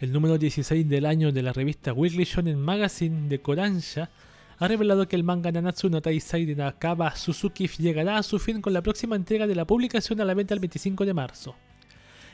[0.00, 4.10] El número 16 del año de la revista Weekly Shonen Magazine de Kodansha
[4.58, 8.60] ha revelado que el manga Nanatsu no Taisai de Nakaba Suzuki llegará a su fin
[8.60, 11.56] con la próxima entrega de la publicación a la venta el 25 de marzo.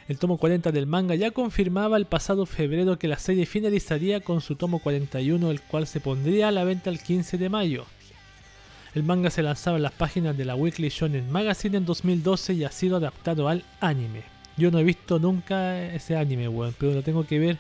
[0.09, 4.40] El tomo 40 del manga ya confirmaba el pasado febrero que la serie finalizaría con
[4.40, 7.86] su tomo 41, el cual se pondría a la venta el 15 de mayo.
[8.95, 12.62] El manga se lanzaba en las páginas de la Weekly Shonen Magazine en 2012 y
[12.62, 14.23] ha sido adaptado al anime.
[14.57, 17.59] Yo no he visto nunca ese anime, weón, pero lo tengo que ver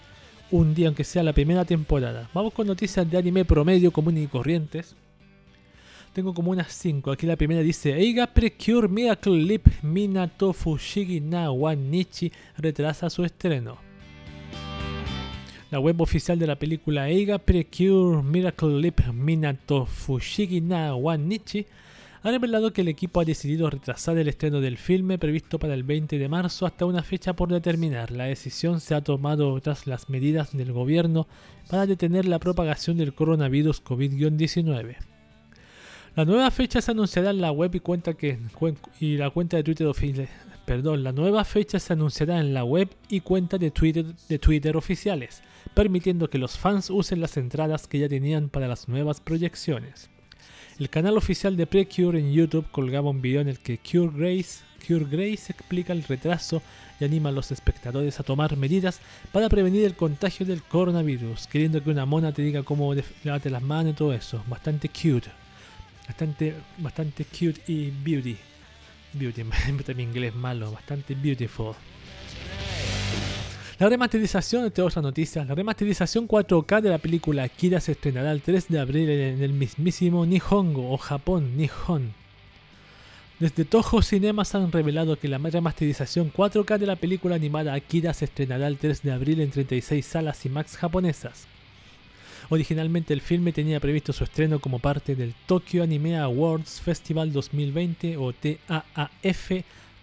[0.52, 2.30] un día, aunque sea la primera temporada.
[2.32, 4.94] Vamos con noticias de anime promedio, común y corrientes.
[6.12, 7.10] Tengo como unas 5.
[7.10, 11.48] Aquí la primera dice: Eiga Precure Miracle Lip Minato Fushigi na
[12.56, 13.83] retrasa su estreno.
[15.74, 21.66] La web oficial de la película Eiga Precure Miracle Leap Minato Fushigi na Nichi
[22.22, 25.82] ha revelado que el equipo ha decidido retrasar el estreno del filme previsto para el
[25.82, 28.12] 20 de marzo hasta una fecha por determinar.
[28.12, 31.26] La decisión se ha tomado tras las medidas del gobierno
[31.68, 34.94] para detener la propagación del coronavirus COVID-19.
[36.14, 38.38] La nueva fecha se anunciará en la web y, cuenta que,
[39.00, 39.88] y la cuenta de Twitter
[40.64, 44.76] perdón, la nueva fecha se anunciará en la web y cuenta de Twitter, de Twitter
[44.76, 45.42] oficiales,
[45.74, 50.10] permitiendo que los fans usen las entradas que ya tenían para las nuevas proyecciones.
[50.78, 54.64] El canal oficial de Precure en YouTube colgaba un video en el que Cure Grace,
[54.86, 56.62] Cure Grace explica el retraso
[56.98, 59.00] y anima a los espectadores a tomar medidas
[59.32, 62.92] para prevenir el contagio del coronavirus, queriendo que una mona te diga cómo
[63.22, 64.42] lavarte las manos y todo eso.
[64.48, 65.30] Bastante cute.
[66.06, 68.36] Bastante, bastante cute y beauty.
[69.14, 69.44] Beauty,
[69.96, 71.74] mi inglés malo, bastante beautiful.
[73.78, 78.40] La remasterización, esta otra noticia, la remasterización 4K de la película Akira se estrenará el
[78.40, 82.14] 3 de abril en el mismísimo Nihongo o Japón, Nihon.
[83.40, 88.26] Desde Toho Cinemas han revelado que la remasterización 4K de la película animada Akira se
[88.26, 91.48] estrenará el 3 de abril en 36 salas IMAX japonesas.
[92.50, 98.16] Originalmente el filme tenía previsto su estreno como parte del Tokyo Anime Awards Festival 2020
[98.18, 99.50] o TAAF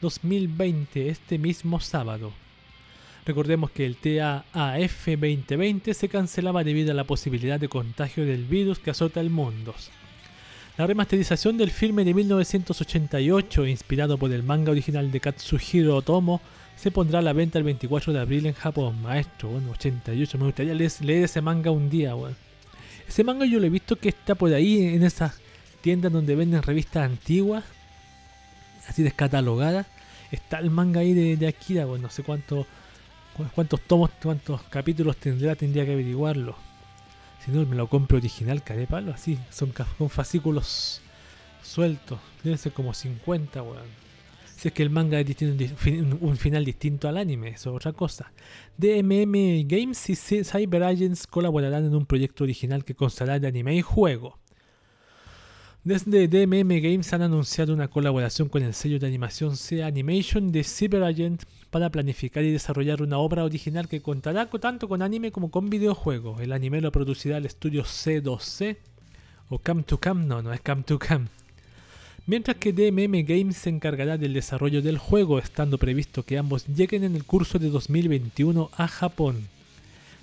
[0.02, 2.32] 2020 este mismo sábado.
[3.26, 8.80] Recordemos que el TAAF 2020 se cancelaba debido a la posibilidad de contagio del virus
[8.80, 9.76] que azota el mundo.
[10.78, 16.42] La remasterización del filme de 1988, inspirado por el manga original de Katsuhiro Otomo,
[16.82, 19.00] se pondrá a la venta el 24 de abril en Japón.
[19.04, 22.36] Maestro, bueno, 88, me gustaría leer, ese manga un día, bueno.
[23.08, 25.40] Ese manga yo lo he visto que está por ahí en esas
[25.82, 27.64] tiendas donde venden revistas antiguas,
[28.88, 29.86] así descatalogadas.
[30.32, 32.66] Está el manga ahí de, Akira, bueno, no sé cuánto
[33.54, 36.56] cuántos tomos, cuántos capítulos tendrá, tendría que averiguarlo.
[37.46, 39.38] Si no, me lo compro original, de palo, así.
[39.52, 41.00] Son con fascículos
[41.62, 42.20] sueltos.
[42.44, 44.11] Deben ser como 50, weón.
[44.62, 45.74] Si es que el manga tiene
[46.22, 48.32] un, final distinto al anime, eso es otra cosa.
[48.78, 53.82] DMM Games y Cyber Agents colaborarán en un proyecto original que constará de anime y
[53.82, 54.38] juego.
[55.84, 60.64] Desde DMM Games han anunciado una colaboración con el sello de animación SEA Animation de
[60.64, 65.50] Cyber Agent para planificar y desarrollar una obra original que contará tanto con anime como
[65.50, 66.40] con videojuego.
[66.40, 68.78] El anime lo producirá el estudio C2C
[69.50, 71.30] o Cam to Cam, no, no es Cam to Cam.
[72.28, 77.04] Mientras que DMM Games se encargará del desarrollo del juego, estando previsto que ambos lleguen
[77.04, 79.48] en el curso de 2021 a Japón.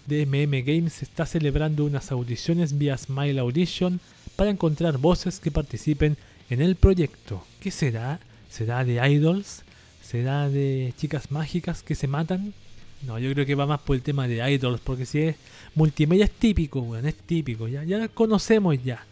[0.06, 3.98] DMM Games está celebrando unas audiciones vía Smile Audition
[4.36, 6.16] para encontrar voces que participen
[6.50, 7.44] en el proyecto.
[7.58, 8.20] ¿Qué será?
[8.48, 9.64] ¿Será de idols?
[10.00, 12.54] ¿Será de chicas mágicas que se matan?
[13.02, 15.36] No, yo creo que va más por el tema de idols, porque si es
[15.74, 19.04] multimedia es típico, weón, es típico, ya, ya nos conocemos ya,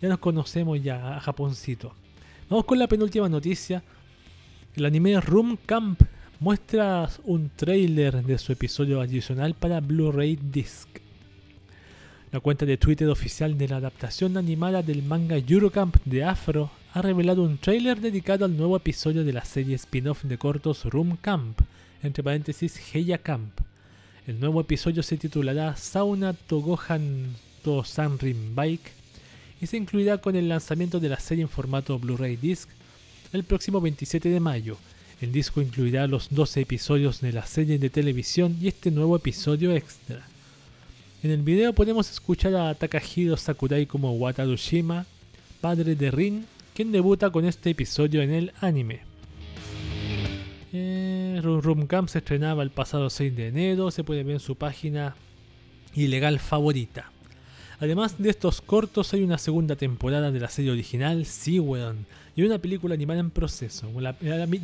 [0.00, 1.94] ya nos conocemos ya a Japoncito.
[2.52, 3.82] Vamos con la penúltima noticia.
[4.76, 6.02] El anime Room Camp
[6.38, 10.86] muestra un trailer de su episodio adicional para Blu-ray Disc.
[12.30, 17.00] La cuenta de Twitter oficial de la adaptación animada del manga Eurocamp de Afro ha
[17.00, 21.58] revelado un trailer dedicado al nuevo episodio de la serie spin-off de cortos Room Camp,
[22.02, 23.60] entre paréntesis Heya Camp.
[24.26, 27.34] El nuevo episodio se titulará Sauna Togohan
[27.64, 29.01] to Sanrin Bike
[29.62, 32.68] y se incluirá con el lanzamiento de la serie en formato Blu-ray Disc
[33.32, 34.76] el próximo 27 de mayo.
[35.20, 39.72] El disco incluirá los 12 episodios de la serie de televisión y este nuevo episodio
[39.72, 40.26] extra.
[41.22, 45.06] En el video podemos escuchar a Takahiro Sakurai como Watarushima,
[45.60, 46.44] padre de Rin,
[46.74, 49.02] quien debuta con este episodio en el anime.
[50.72, 51.40] Eh,
[51.86, 55.14] Camp se estrenaba el pasado 6 de enero, se puede ver en su página
[55.94, 57.11] ilegal favorita.
[57.82, 61.60] Además de estos cortos hay una segunda temporada de la serie original, sí
[62.36, 63.90] y una película animada en proceso.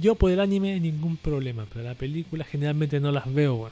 [0.01, 3.71] yo por el anime ningún problema, pero la película generalmente no las veo.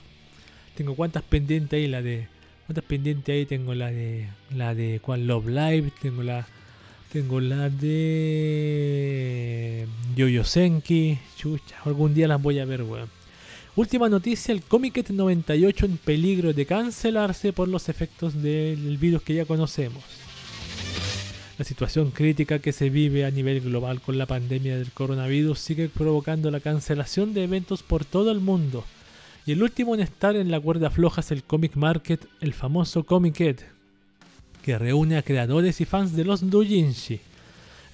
[0.76, 2.28] Tengo cuantas pendientes ahí, la de
[2.66, 3.46] ¿Cuántas pendientes ahí?
[3.46, 4.28] Tengo la de.
[4.54, 5.92] La de Quan Love Live.
[6.02, 6.46] Tengo la.
[7.12, 9.06] Tengo la de.
[10.16, 11.16] Yo-Yo Senki.
[11.36, 13.15] Chucha, algún día las voy a ver, weón.
[13.76, 19.34] Última noticia, el Comiket 98 en peligro de cancelarse por los efectos del virus que
[19.34, 20.02] ya conocemos.
[21.58, 25.90] La situación crítica que se vive a nivel global con la pandemia del coronavirus sigue
[25.90, 28.82] provocando la cancelación de eventos por todo el mundo.
[29.44, 33.04] Y el último en estar en la cuerda floja es el Comic Market, el famoso
[33.04, 33.58] Comic
[34.62, 37.20] que reúne a creadores y fans de los doujinshi.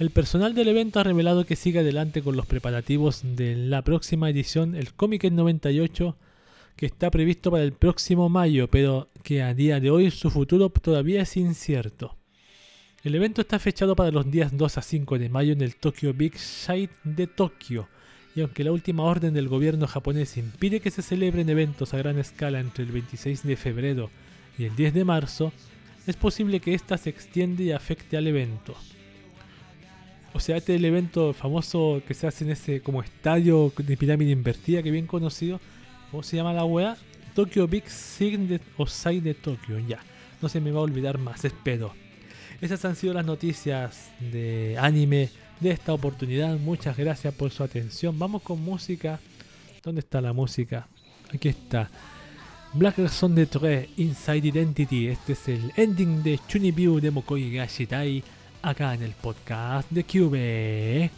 [0.02, 4.28] El personal del evento ha revelado que sigue adelante con los preparativos de la próxima
[4.28, 6.16] edición, el Comic 98,
[6.74, 10.70] que está previsto para el próximo mayo, pero que a día de hoy su futuro
[10.70, 12.16] todavía es incierto.
[13.04, 16.12] El evento está fechado para los días 2 a 5 de mayo en el Tokyo
[16.12, 17.88] Big Sight de Tokio
[18.34, 22.18] y aunque la última orden del gobierno japonés impide que se celebren eventos a gran
[22.18, 24.10] escala entre el 26 de febrero
[24.58, 25.52] y el 10 de marzo,
[26.08, 28.74] es posible que ésta se extienda y afecte al evento.
[30.34, 33.96] O sea, este es el evento famoso que se hace en ese como estadio de
[33.96, 35.60] pirámide invertida que bien conocido.
[36.10, 36.96] ¿Cómo se llama la weá?
[37.34, 40.00] Tokyo Big Sign o Sai de Tokyo ya.
[40.40, 41.94] No se me va a olvidar más, espero.
[42.60, 45.30] Esas han sido las noticias de anime
[45.60, 46.56] de esta oportunidad.
[46.58, 48.18] Muchas gracias por su atención.
[48.18, 49.20] Vamos con música.
[49.82, 50.88] ¿Dónde está la música?
[51.32, 51.90] Aquí está.
[52.74, 55.08] Black Razón de 3, Inside Identity.
[55.08, 58.22] Este es el ending de Chunibyu de Mokoi Gashitai.
[58.62, 61.10] acá en el podcast de Cube.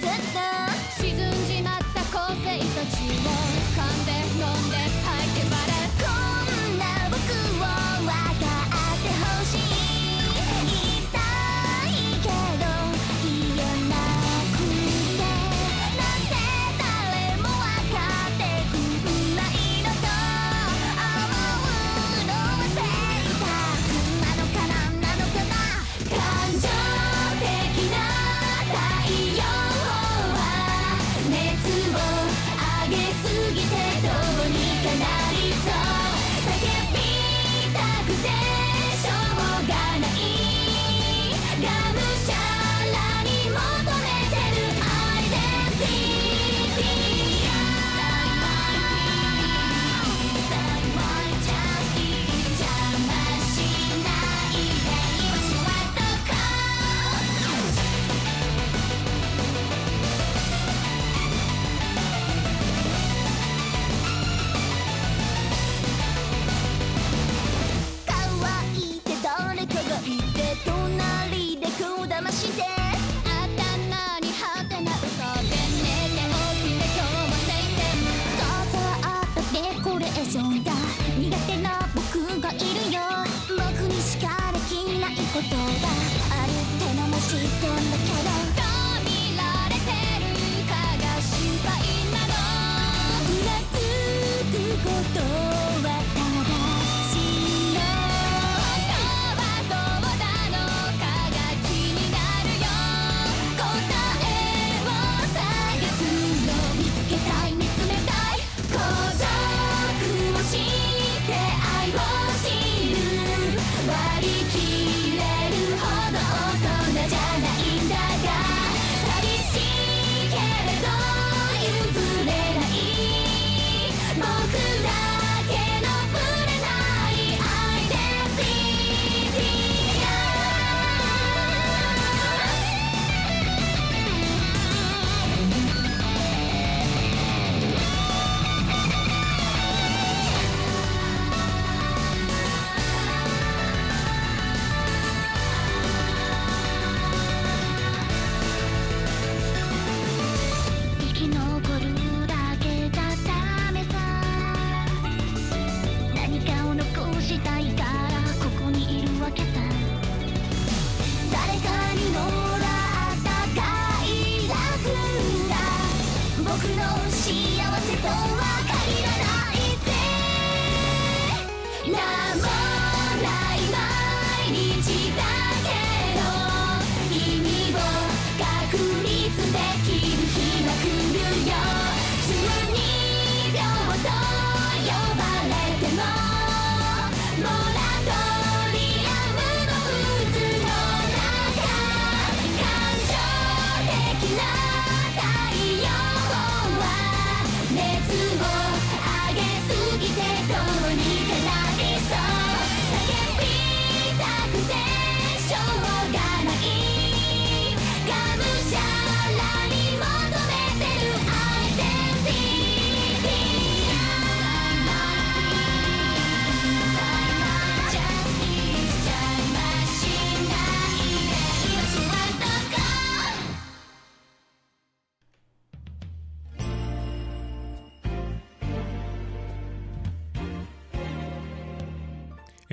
[0.00, 0.59] Set down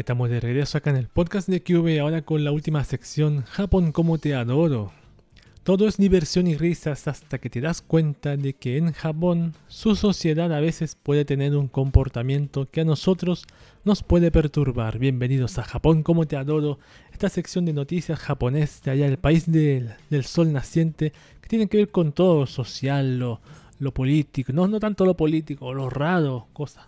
[0.07, 3.91] estamos de regreso acá en el podcast de QV, ahora con la última sección, Japón
[3.91, 4.93] como te adoro.
[5.63, 9.97] Todo es diversión y risas hasta que te das cuenta de que en Japón su
[9.97, 13.43] sociedad a veces puede tener un comportamiento que a nosotros
[13.83, 14.97] nos puede perturbar.
[14.97, 16.79] Bienvenidos a Japón como te adoro,
[17.11, 21.11] esta sección de noticias japonés de allá, el país del, del sol naciente,
[21.41, 23.19] que tiene que ver con todo lo social,
[23.79, 26.85] lo político, no, no tanto lo político, lo raro, cosas.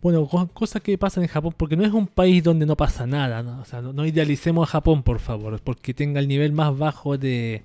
[0.00, 3.06] Bueno, co- cosas que pasan en Japón, porque no es un país donde no pasa
[3.06, 3.60] nada, ¿no?
[3.60, 7.62] O sea, no idealicemos a Japón, por favor, porque tenga el nivel más bajo de,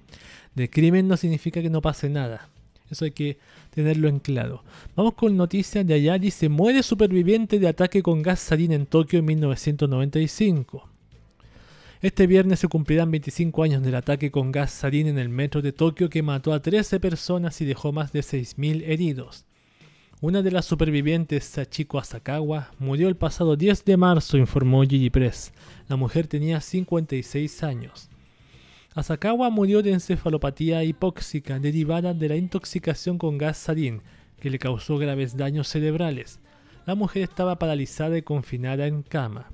[0.56, 2.50] de crimen no significa que no pase nada.
[2.90, 3.38] Eso hay que
[3.72, 4.64] tenerlo en claro.
[4.96, 6.18] Vamos con noticias de allá.
[6.18, 10.88] Dice, muere superviviente de ataque con gas sarín en Tokio en 1995.
[12.00, 15.72] Este viernes se cumplirán 25 años del ataque con gas sarín en el metro de
[15.72, 19.46] Tokio que mató a 13 personas y dejó más de 6.000 heridos.
[20.22, 25.54] Una de las supervivientes, Sachiko Asakawa, murió el pasado 10 de marzo, informó Gigi Press.
[25.88, 28.10] La mujer tenía 56 años.
[28.94, 34.04] Asakawa murió de encefalopatía hipóxica derivada de la intoxicación con gas sarín,
[34.40, 36.40] que le causó graves daños cerebrales.
[36.86, 39.52] La mujer estaba paralizada y confinada en cama.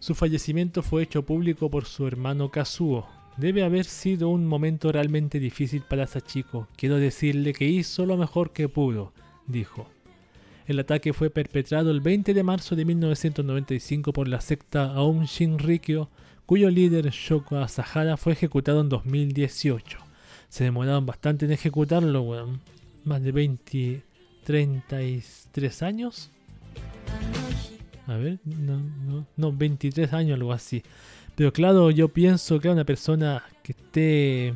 [0.00, 3.08] Su fallecimiento fue hecho público por su hermano Kazuo.
[3.36, 6.68] Debe haber sido un momento realmente difícil para Sachiko.
[6.76, 9.12] Quiero decirle que hizo lo mejor que pudo,
[9.46, 9.88] dijo.
[10.66, 16.10] El ataque fue perpetrado el 20 de marzo de 1995 por la secta Aum Shinrikyo,
[16.46, 19.98] cuyo líder Shoko Asahara fue ejecutado en 2018.
[20.48, 22.60] Se demoraron bastante en ejecutarlo.
[23.04, 24.02] Más de 20,
[24.44, 26.30] 33 años.
[28.08, 30.82] A ver, no, no, no, 23 años, algo así.
[31.36, 34.54] Pero claro, yo pienso que una persona que esté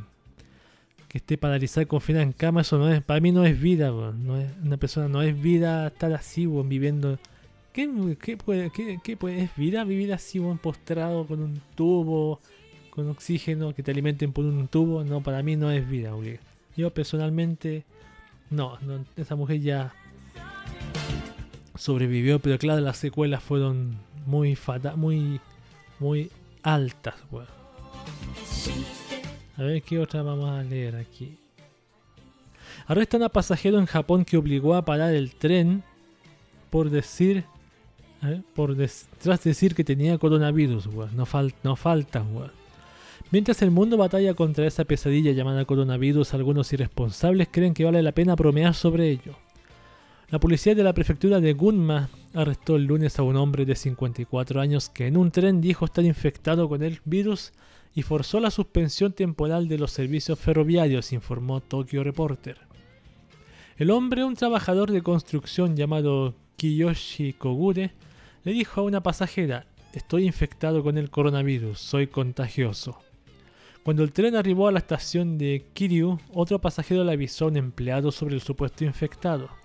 [1.07, 4.39] que esté paralizada confinada en cama, eso no es, para mí no es vida, no
[4.39, 7.19] es, una persona no es vida estar así, weón, viviendo.
[7.75, 12.41] ¿Qué, qué puede, qué, qué puede, es vida vivir así, weón, postrado con un tubo,
[12.89, 15.05] con oxígeno, que te alimenten por un tubo?
[15.05, 16.13] No, para mí no es vida.
[16.79, 17.85] Yo personalmente,
[18.49, 19.93] no, no, esa mujer ya
[21.83, 25.41] sobrevivió, pero claro, las secuelas fueron muy fata muy,
[25.99, 26.31] muy
[26.63, 27.49] altas, weón.
[29.57, 31.37] A ver qué otra vamos a leer aquí.
[32.87, 35.83] Arrestan a pasajero en Japón que obligó a parar el tren
[36.71, 37.45] por decir.
[38.55, 38.77] por
[39.21, 41.17] tras decir que tenía coronavirus, weón.
[41.17, 42.53] No, fal- no faltan, weón.
[43.33, 48.13] Mientras el mundo batalla contra esa pesadilla llamada coronavirus, algunos irresponsables creen que vale la
[48.13, 49.35] pena bromear sobre ello.
[50.33, 54.63] La policía de la prefectura de Gunma arrestó el lunes a un hombre de 54
[54.63, 57.53] años que en un tren dijo estar infectado con el virus
[57.95, 62.57] y forzó la suspensión temporal de los servicios ferroviarios, informó Tokyo Reporter.
[63.77, 67.93] El hombre, un trabajador de construcción llamado Kiyoshi Kogure,
[68.45, 72.99] le dijo a una pasajera, estoy infectado con el coronavirus, soy contagioso.
[73.83, 77.59] Cuando el tren arribó a la estación de Kiryu, otro pasajero le avisó a un
[77.59, 79.61] empleado sobre el supuesto infectado.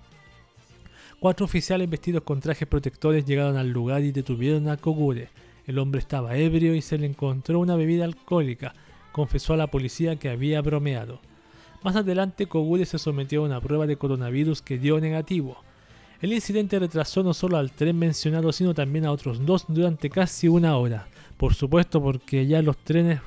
[1.20, 5.30] Cuatro oficiales vestidos con trajes protectores llegaron al lugar y detuvieron a Kogure.
[5.66, 8.76] El hombre estaba ebrio y se le encontró una bebida alcohólica.
[9.12, 11.20] Confesó a la policía que había bromeado.
[11.82, 15.58] Más adelante, Kogure se sometió a una prueba de coronavirus que dio negativo.
[16.22, 20.48] El incidente retrasó no solo al tren mencionado, sino también a otros dos durante casi
[20.48, 21.08] una hora.
[21.38, 23.22] Por supuesto, porque ya los trenes,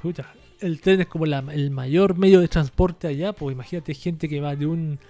[0.60, 4.54] el tren es como el mayor medio de transporte allá, pues imagínate gente que va
[4.54, 5.00] de un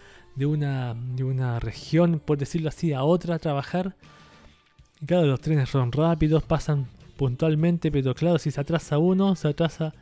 [0.40, 3.94] de una de una región, por decirlo así, a otra trabajar.
[4.98, 6.86] Y claro, los trenes son rápidos, pasan
[7.18, 9.92] puntualmente, pero claro, si se atrasa uno, se atrasa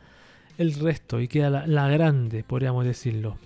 [0.57, 3.37] el resto y queda la, la grande, podríamos decirlo.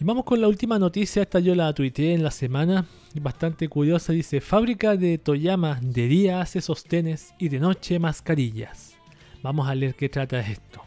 [0.00, 2.86] Y vamos con la última noticia, esta yo la tuiteé en la semana,
[3.20, 8.96] bastante curiosa, dice, fábrica de Toyama de día hace sostenes y de noche mascarillas.
[9.42, 10.80] Vamos a leer qué trata esto.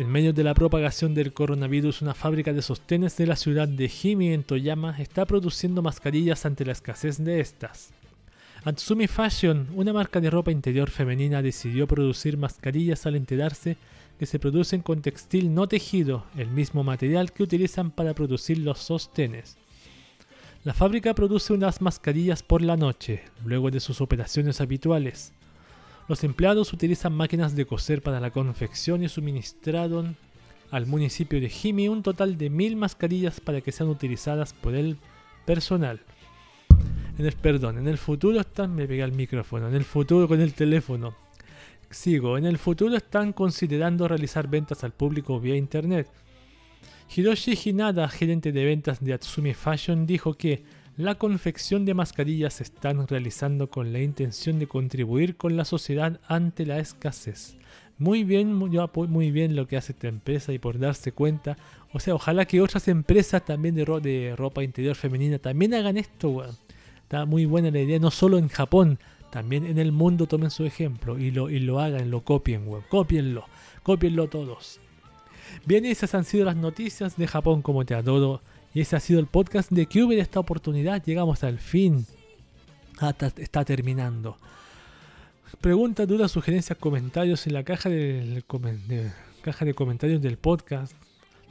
[0.00, 3.92] En medio de la propagación del coronavirus, una fábrica de sostenes de la ciudad de
[4.02, 7.90] Himi en Toyama está produciendo mascarillas ante la escasez de estas.
[8.64, 13.76] Atsumi Fashion, una marca de ropa interior femenina, decidió producir mascarillas al enterarse
[14.18, 18.78] que se producen con textil no tejido, el mismo material que utilizan para producir los
[18.78, 19.58] sostenes.
[20.64, 25.34] La fábrica produce unas mascarillas por la noche, luego de sus operaciones habituales.
[26.10, 30.16] Los empleados utilizan máquinas de coser para la confección y suministraron
[30.72, 34.96] al municipio de Himi un total de mil mascarillas para que sean utilizadas por el
[35.46, 36.00] personal.
[37.16, 40.40] En el, perdón, en el futuro están, me pegué el micrófono, en el futuro con
[40.40, 41.14] el teléfono.
[41.90, 46.10] Sigo, en el futuro están considerando realizar ventas al público vía internet.
[47.14, 50.64] Hiroshi Hinada, gerente de ventas de Atsumi Fashion, dijo que
[51.00, 56.20] la confección de mascarillas se están realizando con la intención de contribuir con la sociedad
[56.28, 57.56] ante la escasez.
[57.98, 61.56] muy bien, yo apoyo muy bien lo que hace esta empresa y por darse cuenta.
[61.92, 65.96] O sea, ojalá que otras empresas también de, ro- de ropa interior femenina también hagan
[65.98, 66.56] esto, weón.
[67.02, 68.98] Está muy buena la idea, no solo en Japón,
[69.30, 72.84] también en el mundo tomen su ejemplo y lo, y lo hagan, lo copien, weón.
[72.88, 73.44] Cópienlo,
[73.82, 74.80] cópienlo todos.
[75.66, 78.40] Bien, esas han sido las noticias de Japón como te adoro.
[78.72, 81.02] Y ese ha sido el podcast de Cube de esta oportunidad.
[81.04, 82.06] Llegamos al fin.
[83.00, 84.36] Ah, ta- está terminando.
[85.60, 88.42] Preguntas, dudas, sugerencias, comentarios en la caja, de,
[89.42, 90.94] caja de comentarios del podcast.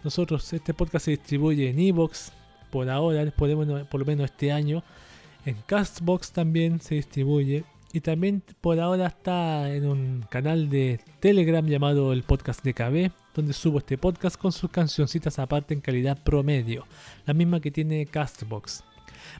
[0.03, 2.31] Nosotros, este podcast se distribuye en Evox
[2.71, 4.83] por ahora, podemos, por lo menos este año.
[5.45, 7.65] En Castbox también se distribuye.
[7.91, 13.11] Y también por ahora está en un canal de Telegram llamado el podcast de KB,
[13.33, 16.85] donde subo este podcast con sus cancioncitas aparte en calidad promedio,
[17.25, 18.83] la misma que tiene Castbox.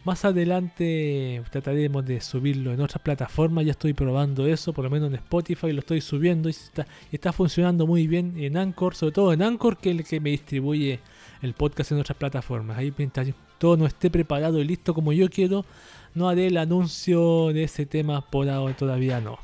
[0.04, 5.10] Más adelante trataremos de subirlo en otras plataformas, ya estoy probando eso, por lo menos
[5.10, 9.32] en Spotify lo estoy subiendo y está, está funcionando muy bien en Anchor, sobre todo
[9.32, 11.00] en Anchor que es el que me distribuye
[11.42, 12.78] el podcast en otras plataformas.
[12.78, 13.28] Ahí mientras
[13.58, 15.66] todo no esté preparado y listo como yo quiero,
[16.16, 19.40] no haré el anuncio de ese tema por ahora, todavía no.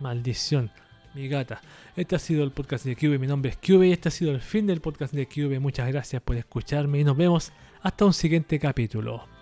[0.00, 0.70] Maldición,
[1.14, 1.60] mi gata.
[1.96, 4.32] Este ha sido el podcast de Cube, mi nombre es Cube y este ha sido
[4.32, 5.58] el fin del podcast de Cube.
[5.60, 7.52] Muchas gracias por escucharme y nos vemos
[7.82, 9.35] hasta un siguiente capítulo.